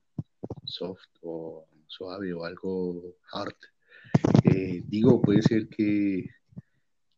soft 0.65 1.07
o 1.21 1.67
suave 1.87 2.33
o 2.33 2.43
algo 2.43 3.15
hard. 3.31 3.55
Eh, 4.43 4.81
digo, 4.85 5.21
puede 5.21 5.41
ser 5.41 5.67
que 5.69 6.27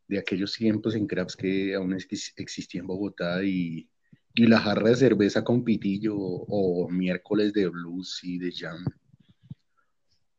de 0.07 0.19
aquellos 0.19 0.53
tiempos 0.53 0.95
en 0.95 1.07
Craps 1.07 1.35
que 1.35 1.74
aún 1.74 1.97
existía 2.35 2.81
en 2.81 2.88
Bogotá 2.88 3.43
y 3.43 3.89
y 4.36 4.48
la 4.48 4.60
jarra 4.60 4.89
de 4.89 4.96
cerveza 4.98 5.44
con 5.44 5.63
pitillo 5.63 6.15
o, 6.18 6.89
miércoles 6.89 7.54
de 7.54 7.70
blues 7.70 8.20
y 8.24 8.38
de 8.38 8.51
jam. 8.51 8.84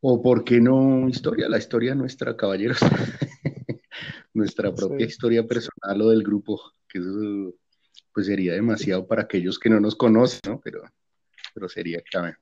O 0.01 0.23
por 0.23 0.45
qué 0.45 0.61
no 0.61 1.09
historia, 1.09 1.49
la 1.49 1.59
historia 1.59 1.95
nuestra, 1.95 2.37
caballeros. 2.37 2.79
nuestra 4.35 4.73
propia 4.75 5.07
historia 5.07 5.47
personal 5.47 6.03
o 6.03 6.11
del 6.11 6.23
grupo, 6.23 6.61
que 6.87 6.99
eso 6.99 7.55
pues 8.13 8.27
sería 8.27 8.53
demasiado 8.53 9.07
para 9.07 9.23
aquellos 9.23 9.59
que 9.59 9.71
no 9.71 9.81
nos 9.81 9.97
conocen, 9.97 10.41
¿no? 10.47 10.61
Pero, 10.63 10.83
pero 11.55 11.69
sería 11.69 12.01
clave. 12.03 12.37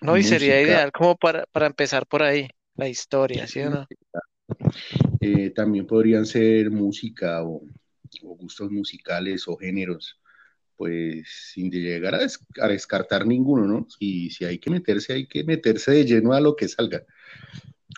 No, 0.00 0.16
y 0.16 0.22
sería 0.22 0.60
ideal 0.60 0.92
como 0.92 1.16
para, 1.16 1.46
empezar 1.54 2.06
por 2.06 2.22
ahí, 2.22 2.48
la 2.76 2.88
historia, 2.88 3.46
¿sí 3.46 3.60
o 3.60 3.70
no? 3.70 3.86
Eh, 5.20 5.50
también 5.50 5.86
podrían 5.86 6.26
ser 6.26 6.70
música 6.70 7.42
o, 7.42 7.62
o, 8.22 8.36
gustos 8.36 8.70
musicales 8.70 9.48
o 9.48 9.56
géneros 9.56 10.20
pues 10.76 11.52
sin 11.52 11.70
llegar 11.70 12.14
a, 12.14 12.68
descartar 12.68 13.26
ninguno, 13.26 13.66
¿no? 13.66 13.86
Y 13.98 14.30
si 14.30 14.44
hay 14.44 14.58
que 14.58 14.70
meterse, 14.70 15.14
hay 15.14 15.26
que 15.26 15.44
meterse 15.44 15.92
de 15.92 16.04
lleno 16.04 16.32
a 16.32 16.40
lo 16.40 16.54
que 16.54 16.68
salga, 16.68 17.04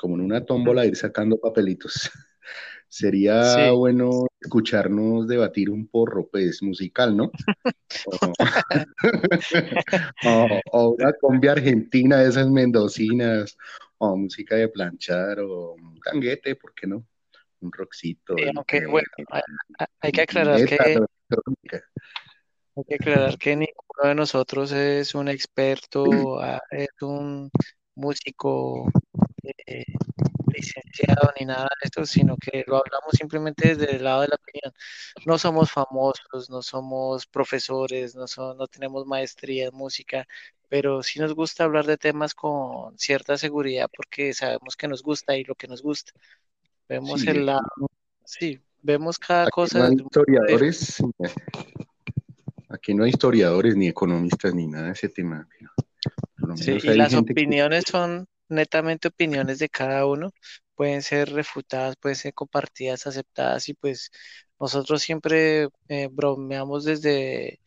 como 0.00 0.14
en 0.14 0.22
una 0.22 0.44
tómbola 0.44 0.86
ir 0.86 0.96
sacando 0.96 1.38
papelitos. 1.38 2.10
Sería 2.90 3.70
bueno 3.72 4.26
escucharnos 4.40 5.28
debatir 5.28 5.68
un 5.68 5.88
porro, 5.88 6.26
pues, 6.28 6.62
musical, 6.62 7.14
¿no? 7.14 7.30
o, 10.72 10.88
una 10.98 11.12
combi 11.20 11.48
argentina 11.48 12.18
de 12.18 12.30
esas 12.30 12.48
mendocinas, 12.48 13.58
o 13.98 14.16
música 14.16 14.56
de 14.56 14.68
planchar, 14.68 15.40
o 15.40 15.74
un 15.74 16.00
tanguete, 16.00 16.56
¿por 16.56 16.72
qué 16.74 16.86
no? 16.86 17.06
Un 17.60 17.72
rockcito. 17.72 18.36
bueno, 18.88 19.10
hay, 20.00 20.12
que 20.12 20.22
aclarar 20.22 20.64
que 20.64 20.78
hay 22.78 22.84
que 22.84 22.94
aclarar 22.94 23.38
que 23.38 23.56
ninguno 23.56 24.04
de 24.04 24.14
nosotros 24.14 24.72
es 24.72 25.14
un 25.14 25.28
experto, 25.28 26.40
ah, 26.40 26.62
es 26.70 26.88
un 27.00 27.50
músico 27.94 28.90
eh, 29.42 29.84
licenciado 30.46 31.32
ni 31.38 31.46
nada 31.46 31.64
de 31.64 31.86
esto, 31.86 32.06
sino 32.06 32.36
que 32.36 32.64
lo 32.66 32.76
hablamos 32.76 33.12
simplemente 33.12 33.74
desde 33.74 33.96
el 33.96 34.04
lado 34.04 34.22
de 34.22 34.28
la 34.28 34.36
opinión. 34.36 34.72
No 35.26 35.38
somos 35.38 35.70
famosos, 35.72 36.48
no 36.50 36.62
somos 36.62 37.26
profesores, 37.26 38.14
no, 38.14 38.26
no 38.54 38.66
tenemos 38.68 39.06
maestría 39.06 39.66
en 39.66 39.74
música, 39.74 40.26
pero 40.68 41.02
sí 41.02 41.18
nos 41.18 41.34
gusta 41.34 41.64
hablar 41.64 41.86
de 41.86 41.96
temas 41.96 42.34
con 42.34 42.96
cierta 42.98 43.36
seguridad 43.36 43.88
porque 43.94 44.32
sabemos 44.34 44.76
que 44.76 44.88
nos 44.88 45.02
gusta 45.02 45.36
y 45.36 45.44
lo 45.44 45.54
que 45.54 45.68
nos 45.68 45.82
gusta. 45.82 46.12
Vemos 46.88 47.26
el 47.26 47.44
lado, 47.44 47.90
sí, 48.24 48.60
vemos 48.80 49.18
cada 49.18 49.50
cosa. 49.50 49.78
No 49.80 49.84
hay 49.86 49.96
historiadores, 49.96 51.02
aquí 52.68 52.94
no 52.94 53.04
hay 53.04 53.10
historiadores 53.10 53.76
ni 53.76 53.88
economistas 53.88 54.54
ni 54.54 54.66
nada 54.66 54.86
de 54.86 54.92
ese 54.92 55.08
tema. 55.08 55.48
sí, 56.56 56.78
y 56.82 56.94
las 56.94 57.14
opiniones 57.14 57.84
son 57.90 58.26
netamente 58.48 59.08
opiniones 59.08 59.58
de 59.58 59.68
cada 59.68 60.06
uno, 60.06 60.32
pueden 60.74 61.02
ser 61.02 61.30
refutadas, 61.32 61.96
pueden 61.96 62.16
ser 62.16 62.34
compartidas, 62.34 63.06
aceptadas 63.06 63.68
y 63.68 63.74
pues 63.74 64.10
nosotros 64.60 65.02
siempre 65.02 65.68
eh, 65.88 66.08
bromeamos 66.10 66.84
desde, 66.84 67.60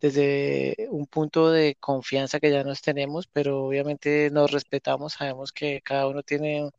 desde 0.00 0.88
un 0.90 1.06
punto 1.06 1.50
de 1.50 1.76
confianza 1.80 2.40
que 2.40 2.50
ya 2.50 2.64
nos 2.64 2.82
tenemos, 2.82 3.26
pero 3.28 3.64
obviamente 3.64 4.30
nos 4.30 4.50
respetamos, 4.50 5.14
sabemos 5.14 5.52
que 5.52 5.80
cada 5.82 6.08
uno 6.08 6.22
tiene 6.22 6.70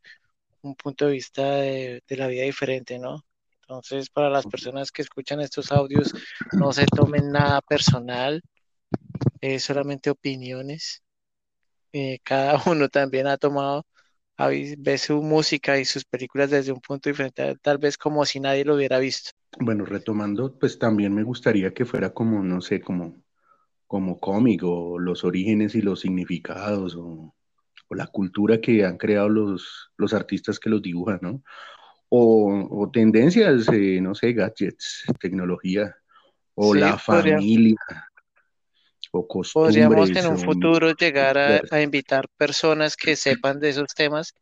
un 0.62 0.74
punto 0.76 1.06
de 1.06 1.12
vista 1.12 1.56
de, 1.56 2.02
la 2.08 2.28
vida 2.28 2.44
diferente, 2.44 2.98
¿no? 2.98 3.24
Entonces, 3.72 4.10
para 4.10 4.28
las 4.28 4.46
personas 4.46 4.92
que 4.92 5.00
escuchan 5.00 5.40
estos 5.40 5.72
audios, 5.72 6.12
no 6.52 6.74
se 6.74 6.84
tomen 6.84 7.30
nada 7.30 7.62
personal, 7.62 8.42
es 9.40 9.64
solamente 9.64 10.10
opiniones. 10.10 11.02
Eh, 11.94 12.18
cada 12.22 12.54
uno 12.66 12.90
también 12.90 13.26
ha 13.26 13.38
tomado, 13.38 13.86
ve 14.78 14.98
su 14.98 15.22
música 15.22 15.78
y 15.78 15.86
sus 15.86 16.04
películas 16.04 16.50
desde 16.50 16.70
un 16.70 16.80
punto 16.80 17.08
diferente, 17.08 17.56
tal 17.62 17.78
vez 17.78 17.96
como 17.96 18.26
si 18.26 18.40
nadie 18.40 18.66
lo 18.66 18.74
hubiera 18.74 18.98
visto. 18.98 19.30
Bueno, 19.58 19.86
retomando, 19.86 20.58
pues 20.58 20.78
también 20.78 21.14
me 21.14 21.22
gustaría 21.22 21.72
que 21.72 21.86
fuera 21.86 22.12
como, 22.12 22.42
no 22.42 22.60
sé, 22.60 22.82
como, 22.82 23.22
como 23.86 24.20
cómic 24.20 24.64
o 24.64 24.98
los 24.98 25.24
orígenes 25.24 25.74
y 25.74 25.80
los 25.80 26.00
significados 26.00 26.94
o, 26.96 27.34
la 27.88 28.06
cultura 28.06 28.58
que 28.58 28.86
han 28.86 28.96
creado 28.96 29.28
los 29.28 30.14
artistas 30.14 30.58
que 30.58 30.70
los 30.70 30.80
dibujan, 30.80 31.18
¿no? 31.20 31.42
O, 32.14 32.90
tendencias, 32.92 33.66
eh, 33.72 33.98
no 34.02 34.14
sé, 34.14 34.34
gadgets, 34.34 35.04
tecnología, 35.18 35.96
o 36.54 36.74
la 36.74 36.98
familia, 36.98 37.78
o 39.12 39.26
costumbres. 39.26 39.86
Podríamos 39.86 40.10
en 40.10 40.26
un 40.26 40.38
futuro 40.38 40.92
llegar 40.92 41.38
a, 41.38 41.80
invitar 41.80 42.28
personas 42.36 42.96
que 42.96 43.16
sepan 43.16 43.60
de 43.60 43.70
esos 43.70 43.94
temas 43.94 44.34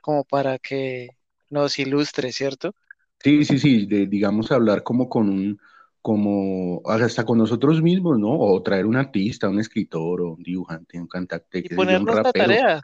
como 0.00 0.24
para 0.24 0.58
que 0.58 1.10
nos 1.50 1.78
ilustre, 1.78 2.32
¿cierto? 2.32 2.74
Sí, 3.20 3.44
sí, 3.44 3.58
sí, 3.58 3.86
digamos 3.86 4.50
hablar 4.50 4.82
como 4.82 5.10
con 5.10 5.28
un, 5.28 5.60
como 6.00 6.80
hasta 6.86 7.26
con 7.26 7.36
nosotros 7.36 7.82
mismos, 7.82 8.18
¿no? 8.18 8.38
O 8.38 8.62
traer 8.62 8.86
un 8.86 8.96
artista, 8.96 9.50
un 9.50 9.60
escritor, 9.60 10.22
o 10.22 10.30
un 10.30 10.42
dibujante, 10.42 10.98
un 10.98 11.08
cantante. 11.08 11.58
Y 11.58 11.74
ponernos 11.74 12.14
la 12.14 12.32
tarea, 12.32 12.80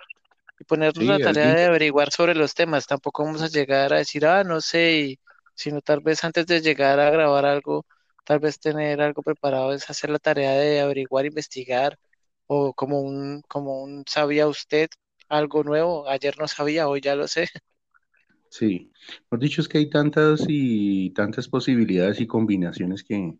y 0.58 0.64
ponernos 0.64 1.06
la 1.06 1.20
tarea 1.20 1.52
de 1.54 1.64
averiguar 1.66 2.10
sobre 2.12 2.34
los 2.34 2.54
temas. 2.54 2.86
Tampoco 2.86 3.24
vamos 3.24 3.42
a 3.42 3.48
llegar 3.48 3.92
a 3.92 3.98
decir, 3.98 4.26
ah, 4.26 4.44
no 4.44 4.60
sé, 4.60 5.18
sino 5.54 5.80
tal 5.82 6.00
vez 6.00 6.24
antes 6.24 6.46
de 6.46 6.60
llegar 6.60 7.00
a 7.00 7.10
grabar 7.10 7.44
algo, 7.46 7.86
tal 8.24 8.38
vez 8.40 8.58
tener 8.60 9.00
algo 9.02 9.22
preparado 9.22 9.72
es 9.72 9.88
hacer 9.90 10.10
la 10.10 10.18
tarea 10.18 10.52
de 10.52 10.80
averiguar, 10.80 11.26
investigar, 11.26 11.98
o 12.46 12.72
como 12.74 13.00
un, 13.00 13.42
como 13.48 13.82
un 13.82 14.04
sabía 14.08 14.46
usted 14.48 14.88
algo 15.28 15.64
nuevo, 15.64 16.08
ayer 16.08 16.38
no 16.38 16.48
sabía, 16.48 16.88
hoy 16.88 17.00
ya 17.00 17.14
lo 17.16 17.28
sé. 17.28 17.48
Sí, 18.48 18.92
lo 19.30 19.38
dicho 19.38 19.60
es 19.60 19.68
que 19.68 19.78
hay 19.78 19.90
tantas 19.90 20.44
y 20.48 21.10
tantas 21.10 21.48
posibilidades 21.48 22.20
y 22.20 22.26
combinaciones 22.26 23.02
que 23.02 23.36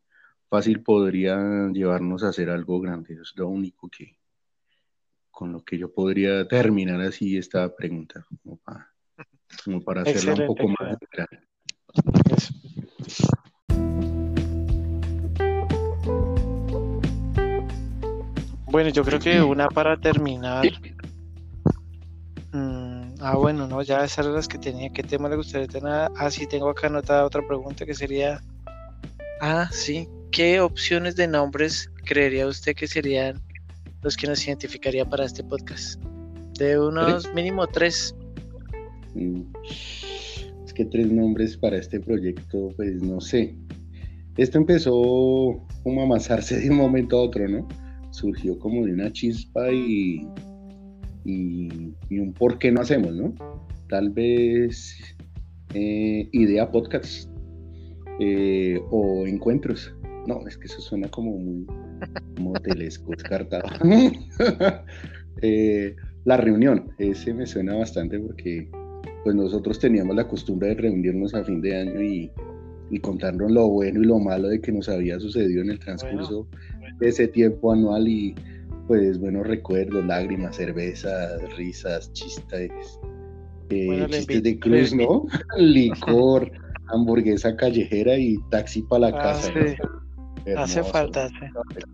fácil 0.48 0.82
podría 0.82 1.36
llevarnos 1.72 2.22
a 2.24 2.28
hacer 2.30 2.50
algo 2.50 2.80
grande. 2.80 3.14
Es 3.22 3.32
lo 3.36 3.48
único 3.48 3.88
que 3.88 4.18
con 5.34 5.52
lo 5.52 5.64
que 5.64 5.76
yo 5.76 5.92
podría 5.92 6.46
terminar 6.46 7.00
así 7.00 7.36
esta 7.36 7.74
pregunta, 7.74 8.24
como 9.64 9.82
para, 9.82 10.02
hacerla 10.02 10.34
un 10.34 10.46
poco 10.46 10.68
más 10.68 10.96
grande. 11.12 11.40
Bueno, 18.66 18.90
yo 18.90 19.04
creo 19.04 19.18
que 19.18 19.42
una 19.42 19.68
para 19.68 19.96
terminar. 19.96 20.66
Mm, 22.52 23.14
ah, 23.20 23.36
bueno, 23.36 23.66
no, 23.66 23.82
ya 23.82 24.04
esas 24.04 24.18
eran 24.18 24.34
las 24.34 24.48
que 24.48 24.58
tenía. 24.58 24.90
¿Qué 24.90 25.02
tema 25.02 25.28
le 25.28 25.36
gustaría 25.36 25.68
tener? 25.68 26.10
Ah, 26.16 26.30
sí, 26.30 26.46
tengo 26.46 26.68
acá 26.70 26.86
anotada 26.86 27.24
otra 27.24 27.46
pregunta 27.46 27.84
que 27.84 27.94
sería. 27.94 28.40
Ah, 29.40 29.68
sí. 29.70 30.08
¿Qué 30.32 30.60
opciones 30.60 31.14
de 31.14 31.28
nombres 31.28 31.90
creería 32.04 32.48
usted 32.48 32.74
que 32.74 32.88
serían 32.88 33.40
los 34.04 34.16
que 34.16 34.28
nos 34.28 34.46
identificaría 34.46 35.04
para 35.04 35.24
este 35.24 35.42
podcast? 35.42 36.00
De 36.58 36.78
unos 36.78 37.32
mínimo 37.34 37.66
tres. 37.66 38.14
Mm, 39.14 39.42
es 40.64 40.72
que 40.72 40.84
tres 40.84 41.10
nombres 41.10 41.56
para 41.56 41.78
este 41.78 41.98
proyecto, 41.98 42.68
pues 42.76 43.02
no 43.02 43.20
sé. 43.20 43.56
Esto 44.36 44.58
empezó 44.58 45.66
como 45.82 46.00
a 46.00 46.04
amasarse 46.04 46.60
de 46.60 46.70
un 46.70 46.76
momento 46.76 47.18
a 47.18 47.22
otro, 47.22 47.48
¿no? 47.48 47.66
surgió 48.14 48.56
como 48.60 48.86
de 48.86 48.92
una 48.92 49.12
chispa 49.12 49.72
y, 49.72 50.24
y, 51.24 52.18
un 52.18 52.32
por 52.32 52.58
qué 52.58 52.70
no 52.70 52.80
hacemos, 52.80 53.12
¿no? 53.12 53.34
Tal 53.88 54.10
vez 54.10 54.96
eh, 55.74 56.28
idea 56.30 56.70
podcast 56.70 57.28
eh, 58.20 58.80
o 58.90 59.26
encuentros. 59.26 59.92
No, 60.26 60.46
es 60.46 60.56
que 60.56 60.66
eso 60.66 60.80
suena 60.80 61.08
como 61.08 61.38
muy 61.38 61.66
motelesco, 62.40 63.10
descartado. 63.10 63.68
Eh, 65.42 65.96
la 66.24 66.36
reunión, 66.36 66.92
ese 66.96 67.34
me 67.34 67.44
suena 67.44 67.74
bastante 67.74 68.20
porque 68.20 68.70
pues 69.24 69.34
nosotros 69.34 69.80
teníamos 69.80 70.14
la 70.14 70.28
costumbre 70.28 70.68
de 70.68 70.74
reunirnos 70.76 71.34
a 71.34 71.44
fin 71.44 71.60
de 71.60 71.76
año 71.76 72.00
y, 72.00 72.30
contarnos 73.02 73.50
lo 73.50 73.68
bueno 73.68 74.00
y 74.00 74.04
lo 74.04 74.20
malo 74.20 74.46
de 74.46 74.60
que 74.60 74.70
nos 74.70 74.88
había 74.88 75.18
sucedido 75.18 75.62
en 75.62 75.70
el 75.70 75.80
transcurso 75.80 76.46
ese 77.00 77.26
tiempo 77.26 77.72
anual 77.72 78.06
y 78.06 78.36
pues 78.86 79.18
buenos 79.18 79.46
recuerdos, 79.46 80.04
lágrimas, 80.04 80.56
cervezas, 80.56 81.40
risas, 81.56 82.12
chistes, 82.12 82.70
eh, 83.70 84.06
chistes 84.10 84.42
de 84.42 84.58
cruz, 84.58 84.94
¿no? 84.94 85.26
Licor, 85.58 86.50
hamburguesa 86.88 87.56
callejera 87.56 88.16
y 88.16 88.36
taxi 88.50 88.82
para 88.82 89.10
la 89.10 89.18
ah, 89.18 89.22
casa. 89.22 89.52
Hace 90.56 90.84
falta, 90.84 91.28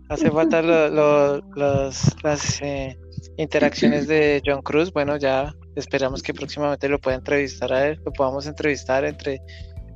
hace, 0.09 0.29
falta 0.29 0.61
las 0.61 2.61
eh, 2.61 2.97
interacciones 3.37 4.07
de 4.07 4.41
John 4.45 4.61
Cruz. 4.61 4.91
Bueno, 4.91 5.17
ya 5.17 5.55
esperamos 5.75 6.21
que 6.21 6.33
próximamente 6.33 6.89
lo 6.89 6.99
pueda 6.99 7.17
entrevistar 7.17 7.71
a 7.71 7.87
él, 7.87 8.01
lo 8.03 8.11
podamos 8.11 8.47
entrevistar 8.47 9.05
entre 9.05 9.41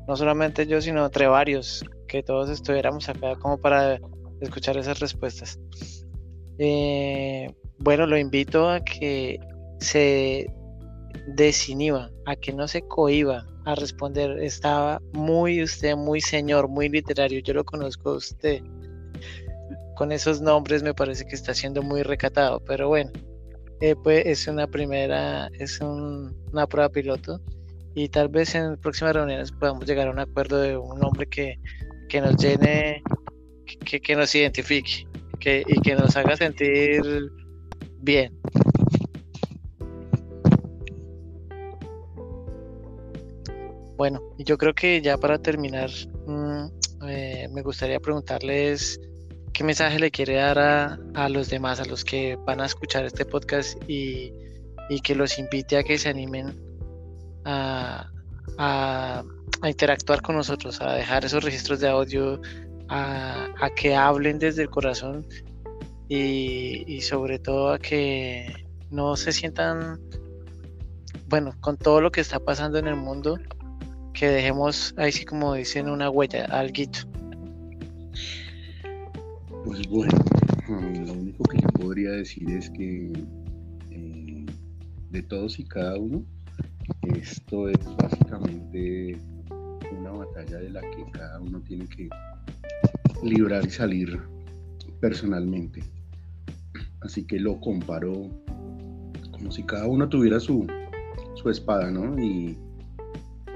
no 0.07 0.15
solamente 0.15 0.67
yo, 0.67 0.81
sino 0.81 1.05
entre 1.05 1.27
varios, 1.27 1.83
que 2.07 2.23
todos 2.23 2.49
estuviéramos 2.49 3.09
acá 3.09 3.35
como 3.35 3.57
para 3.57 3.99
escuchar 4.39 4.77
esas 4.77 4.99
respuestas. 4.99 5.59
Eh, 6.57 7.47
bueno, 7.79 8.05
lo 8.05 8.17
invito 8.17 8.69
a 8.69 8.81
que 8.81 9.39
se 9.79 10.47
desinhiba, 11.27 12.11
a 12.25 12.35
que 12.35 12.53
no 12.53 12.67
se 12.67 12.81
cohiba 12.81 13.45
a 13.65 13.75
responder. 13.75 14.39
Estaba 14.39 15.01
muy 15.13 15.63
usted, 15.63 15.95
muy 15.95 16.21
señor, 16.21 16.67
muy 16.67 16.89
literario. 16.89 17.39
Yo 17.39 17.53
lo 17.53 17.63
conozco 17.63 18.13
usted. 18.13 18.61
Con 19.95 20.11
esos 20.11 20.41
nombres 20.41 20.83
me 20.83 20.93
parece 20.93 21.25
que 21.25 21.35
está 21.35 21.53
siendo 21.53 21.81
muy 21.81 22.03
recatado, 22.03 22.61
pero 22.65 22.89
bueno, 22.89 23.11
eh, 23.81 23.95
pues 24.03 24.25
es 24.25 24.47
una 24.47 24.67
primera, 24.67 25.49
es 25.59 25.79
una 25.79 26.67
prueba 26.67 26.89
piloto 26.89 27.39
y 27.93 28.09
tal 28.09 28.27
vez 28.27 28.55
en 28.55 28.77
próximas 28.77 29.15
reuniones 29.15 29.51
podamos 29.53 29.85
llegar 29.85 30.09
a 30.09 30.11
un 30.11 30.19
acuerdo 30.19 30.59
de 30.59 30.77
un 30.77 30.99
nombre 30.99 31.27
que, 31.27 31.55
que 32.09 32.19
nos 32.19 32.35
llene 32.35 33.01
que, 33.65 34.15
nos 34.15 34.35
identifique 34.35 35.07
que, 35.39 35.63
y 35.65 35.79
que 35.81 35.95
nos 35.95 36.15
haga 36.15 36.35
sentir 36.35 37.01
bien. 38.01 38.37
Bueno, 43.97 44.21
yo 44.37 44.57
creo 44.57 44.73
que 44.73 45.01
ya 45.01 45.17
para 45.17 45.39
terminar, 45.39 45.89
mm, 46.25 46.65
eh, 47.07 47.47
me 47.51 47.61
gustaría 47.61 47.99
preguntarles 47.99 48.99
qué 49.53 49.63
mensaje 49.63 49.99
le 49.99 50.11
quiere 50.11 50.35
dar 50.35 50.59
a, 50.59 51.29
los 51.29 51.49
demás, 51.49 51.79
a 51.79 51.85
los 51.85 52.03
que 52.03 52.37
van 52.45 52.59
a 52.59 52.65
escuchar 52.65 53.05
este 53.05 53.25
podcast 53.25 53.81
y, 53.87 54.33
que 55.03 55.15
los 55.15 55.39
invite 55.39 55.77
a 55.77 55.83
que 55.83 55.97
se 55.97 56.09
animen 56.09 56.53
a, 57.45 58.11
a, 58.57 59.23
interactuar 59.63 60.21
con 60.21 60.35
nosotros, 60.35 60.81
a 60.81 60.93
dejar 60.93 61.23
esos 61.23 61.43
registros 61.43 61.79
de 61.79 61.87
audio 61.87 62.41
a, 62.89 63.69
que 63.75 63.95
hablen 63.95 64.39
desde 64.39 64.63
el 64.63 64.69
corazón 64.69 65.25
y, 66.09 66.99
sobre 67.01 67.39
todo 67.39 67.71
a 67.71 67.79
que 67.79 68.67
no 68.91 69.15
se 69.15 69.31
sientan, 69.31 69.99
bueno, 71.27 71.53
con 71.61 71.77
todo 71.77 72.01
lo 72.01 72.11
que 72.11 72.21
está 72.21 72.39
pasando 72.39 72.77
en 72.77 72.87
el 72.87 72.95
mundo, 72.95 73.39
que 74.15 74.29
dejemos 74.29 74.95
ahí 74.97 75.11
sí 75.11 75.25
como 75.25 75.53
dicen 75.53 75.89
una 75.89 76.09
huella, 76.09 76.45
alguito. 76.45 76.99
Pues 79.65 79.87
bueno, 79.89 80.17
lo 81.05 81.13
único 81.13 81.43
que 81.43 81.57
yo 81.59 81.67
podría 81.69 82.11
decir 82.11 82.49
es 82.49 82.69
que 82.69 83.11
eh, 83.91 84.45
de 85.11 85.23
todos 85.23 85.59
y 85.59 85.65
cada 85.65 85.97
uno, 85.97 86.23
esto 87.01 87.67
es 87.69 87.79
básicamente 87.97 89.17
una 89.99 90.11
batalla 90.11 90.57
de 90.57 90.69
la 90.69 90.81
que 90.81 91.05
cada 91.11 91.39
uno 91.41 91.59
tiene 91.61 91.85
que 91.87 92.07
librar 93.21 93.65
y 93.65 93.69
salir 93.69 94.19
personalmente. 95.01 95.83
Así 97.01 97.25
que 97.25 97.39
lo 97.39 97.59
comparo 97.59 98.29
como 99.31 99.51
si 99.51 99.63
cada 99.63 99.87
uno 99.87 100.07
tuviera 100.07 100.39
su, 100.39 100.65
su 101.35 101.49
espada, 101.49 101.91
¿no? 101.91 102.17
Y 102.17 102.57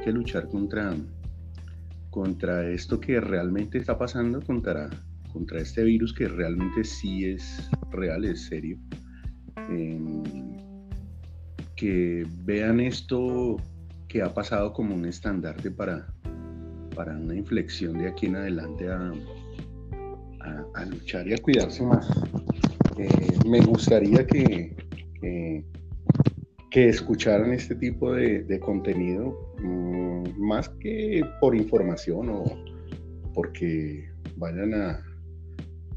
que 0.04 0.12
luchar 0.12 0.48
contra, 0.50 0.96
contra 2.10 2.70
esto 2.70 3.00
que 3.00 3.20
realmente 3.20 3.78
está 3.78 3.98
pasando, 3.98 4.42
contra, 4.42 4.90
contra 5.32 5.62
este 5.62 5.84
virus 5.84 6.14
que 6.14 6.28
realmente 6.28 6.84
sí 6.84 7.26
es 7.26 7.70
real, 7.92 8.26
es 8.26 8.46
serio. 8.46 8.78
Em, 9.70 10.24
que 11.76 12.26
vean 12.44 12.80
esto 12.80 13.58
que 14.10 14.22
ha 14.22 14.34
pasado 14.34 14.74
como 14.74 14.96
un 14.96 15.06
estandarte 15.06 15.72
para, 15.72 16.08
para 16.96 17.16
una 17.18 17.36
inflexión 17.36 17.98
de 17.98 18.10
aquí 18.10 18.26
en 18.26 18.36
adelante 18.36 18.90
a, 18.90 19.14
a, 20.76 20.86
luchar 20.86 21.28
y 21.28 21.34
a 21.34 21.38
cuidarse 21.38 21.84
más. 21.84 22.10
Eh, 22.98 23.40
me 23.48 23.62
gustaría 23.62 24.26
que, 24.28 24.76
que, 26.70 26.90
escucharan 26.90 27.54
este 27.54 27.76
tipo 27.76 28.14
de, 28.14 28.60
contenido, 28.60 29.49
mm, 29.62 30.40
más 30.40 30.70
que 30.70 31.24
por 31.40 31.56
información 31.56 32.30
o 32.30 32.44
porque 33.34 34.10
vayan 34.38 34.74
a, 34.74 35.04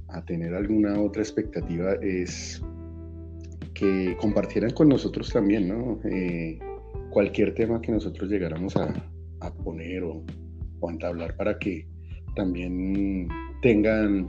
a 0.08 0.24
tener 0.24 0.54
alguna 0.54 1.00
otra 1.00 1.22
expectativa, 1.22 1.94
es 2.02 2.62
que 3.74 4.16
compartieran 4.20 4.70
con 4.72 4.88
nosotros 4.88 5.32
también, 5.32 5.68
¿no? 5.68 5.98
Eh, 6.04 6.58
cualquier 7.10 7.54
tema 7.54 7.80
que 7.80 7.92
nosotros 7.92 8.30
llegáramos 8.30 8.76
a, 8.76 8.92
poner 9.64 10.04
o, 10.04 10.22
o 10.78 10.88
a 10.88 10.92
entablar 10.92 11.36
para 11.36 11.58
que 11.58 11.86
también 12.36 13.28
tengan 13.60 14.26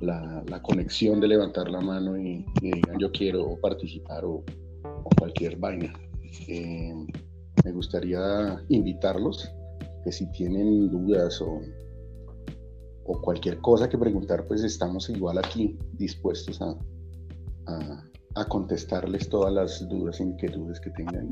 la, 0.00 0.62
conexión 0.62 1.20
de 1.20 1.28
levantar 1.28 1.70
la 1.70 1.80
mano 1.80 2.18
y, 2.18 2.44
digan 2.60 2.98
yo 2.98 3.10
quiero 3.12 3.58
participar 3.60 4.24
o, 4.24 4.44
cualquier 5.18 5.56
vaina. 5.56 5.92
Eh, 6.46 6.94
me 7.64 7.72
gustaría 7.72 8.62
invitarlos 8.68 9.50
que 10.04 10.12
si 10.12 10.30
tienen 10.32 10.90
dudas 10.90 11.40
o, 11.40 11.60
o, 13.04 13.20
cualquier 13.20 13.58
cosa 13.58 13.88
que 13.88 13.98
preguntar, 13.98 14.46
pues 14.46 14.62
estamos 14.62 15.08
igual 15.10 15.38
aquí 15.38 15.78
dispuestos 15.94 16.60
a, 16.62 16.76
a, 18.34 18.44
contestarles 18.48 19.28
todas 19.28 19.52
las 19.52 19.88
dudas 19.88 20.20
e 20.20 20.24
inquietudes 20.24 20.80
que 20.80 20.90
tengan 20.90 21.30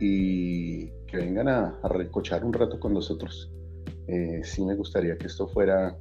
y 0.00 0.88
que 1.06 1.16
vengan 1.16 1.48
a, 1.48 1.78
recochar 1.84 2.44
un 2.44 2.52
rato 2.52 2.78
con 2.78 2.92
nosotros. 2.94 3.50
Eh, 4.06 4.42
sí 4.44 4.64
me 4.64 4.74
gustaría 4.74 5.16
que 5.16 5.26
esto 5.26 5.48
fuera 5.48 5.96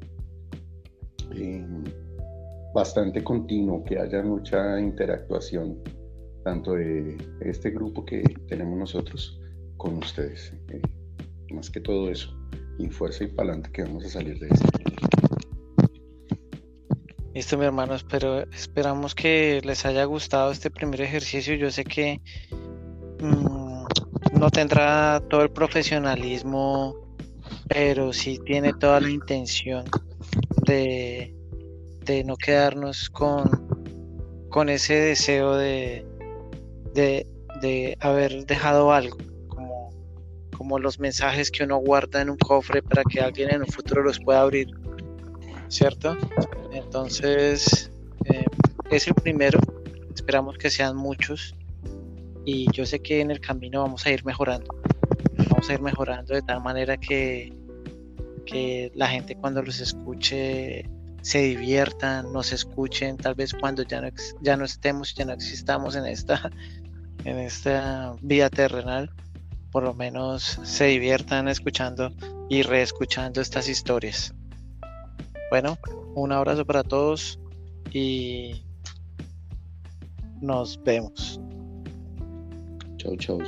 bastante 2.76 3.24
continuo, 3.24 3.84
que 3.84 3.98
haya 3.98 4.22
mucha 4.22 4.80
interactuación, 4.80 5.80
tanto 6.44 6.74
de 6.74 7.18
este 7.42 7.72
grupo 7.72 8.06
que 8.06 8.24
tenemos 8.48 8.78
nosotros 8.78 9.40
con 9.84 9.98
ustedes. 9.98 10.54
Más 11.52 11.70
que 11.70 11.82
todo 11.82 12.10
eso, 12.10 12.34
y 12.80 12.88
fuerza 12.88 13.26
y 13.26 13.28
palante 13.28 13.70
que 13.72 13.84
vamos 13.84 14.06
a 14.06 14.10
salir 14.10 14.40
de 14.40 14.48
esto. 14.48 14.68
Listo, 17.34 17.58
mi 17.58 17.66
hermano, 17.66 17.96
espero, 17.96 18.44
esperamos 18.52 19.14
que 19.14 19.60
les 19.66 19.86
haya 19.86 20.06
gustado 20.06 20.52
este 20.52 20.72
primer 20.72 21.02
ejercicio. 21.02 21.56
Yo 21.56 21.70
sé 21.70 21.84
que 21.84 22.22
mm, 23.20 24.40
no 24.40 24.50
tendrá 24.52 25.22
todo 25.30 25.42
el 25.42 25.52
profesionalismo, 25.52 26.96
pero 27.68 28.14
sí 28.14 28.40
tiene 28.46 28.74
toda 28.74 29.02
la 29.02 29.10
intención 29.10 29.84
de, 30.66 31.36
de 32.06 32.24
no 32.24 32.38
quedarnos 32.38 33.10
con, 33.10 34.48
con 34.50 34.70
ese 34.70 34.94
deseo 34.94 35.56
de, 35.56 36.06
de, 36.94 37.98
haber 38.00 38.46
dejado 38.46 38.94
algo, 38.94 39.18
como 40.64 40.80
los 40.80 40.98
mensajes 40.98 41.52
que 41.52 41.66
uno 41.66 41.76
guarda 41.76 42.22
en 42.22 42.30
un 42.30 42.38
cofre 42.38 42.82
para 42.82 43.04
que 43.04 43.20
alguien 43.20 43.54
en 43.54 43.64
un 43.64 43.68
futuro 43.68 44.02
los 44.02 44.18
pueda 44.18 44.40
abrir, 44.40 44.70
¿cierto? 45.68 46.16
Entonces, 46.72 47.92
eh, 48.24 48.46
es 48.90 49.06
el 49.10 49.14
primero, 49.14 49.60
esperamos 50.16 50.58
que 50.58 50.70
sean 50.70 50.96
muchos. 50.96 51.54
Y 52.46 52.72
yo 52.72 52.86
sé 52.86 53.02
que 53.02 53.20
en 53.20 53.30
el 53.30 53.42
camino 53.42 53.82
vamos 53.82 54.06
a 54.06 54.12
ir 54.12 54.24
mejorando, 54.24 54.74
vamos 55.50 55.70
a 55.70 55.74
ir 55.74 55.82
mejorando 55.82 56.34
de 56.34 56.42
tal 56.44 56.64
manera 56.64 56.96
que, 56.96 57.52
que 58.46 58.90
la 58.96 59.10
gente 59.10 59.36
cuando 59.36 59.62
los 59.62 59.82
escuche 59.82 60.90
se 61.20 61.40
diviertan, 61.40 62.32
nos 62.32 62.54
escuchen, 62.54 63.18
tal 63.18 63.36
vez 63.36 63.54
cuando 63.54 63.84
ya 63.84 64.00
no, 64.00 64.08
ya 64.40 64.56
no 64.56 64.64
estemos, 64.64 65.14
ya 65.14 65.26
no 65.26 65.34
existamos 65.34 65.98
en 65.98 66.06
esta, 66.06 66.50
en 67.26 67.38
esta 67.40 68.16
vida 68.22 68.50
terrenal, 68.50 69.12
por 69.74 69.84
lo 69.84 69.94
menos 69.96 70.60
se 70.64 70.86
diviertan 70.86 71.48
escuchando 71.48 72.12
y 72.48 72.62
reescuchando 72.62 73.42
estas 73.42 73.68
historias. 73.68 74.34
Bueno, 75.50 75.78
un 76.14 76.32
abrazo 76.32 76.64
para 76.64 76.84
todos 76.84 77.40
y 77.92 78.64
nos 80.42 80.82
vemos. 80.84 81.42
Chau, 82.98 83.18
chau. 83.18 83.40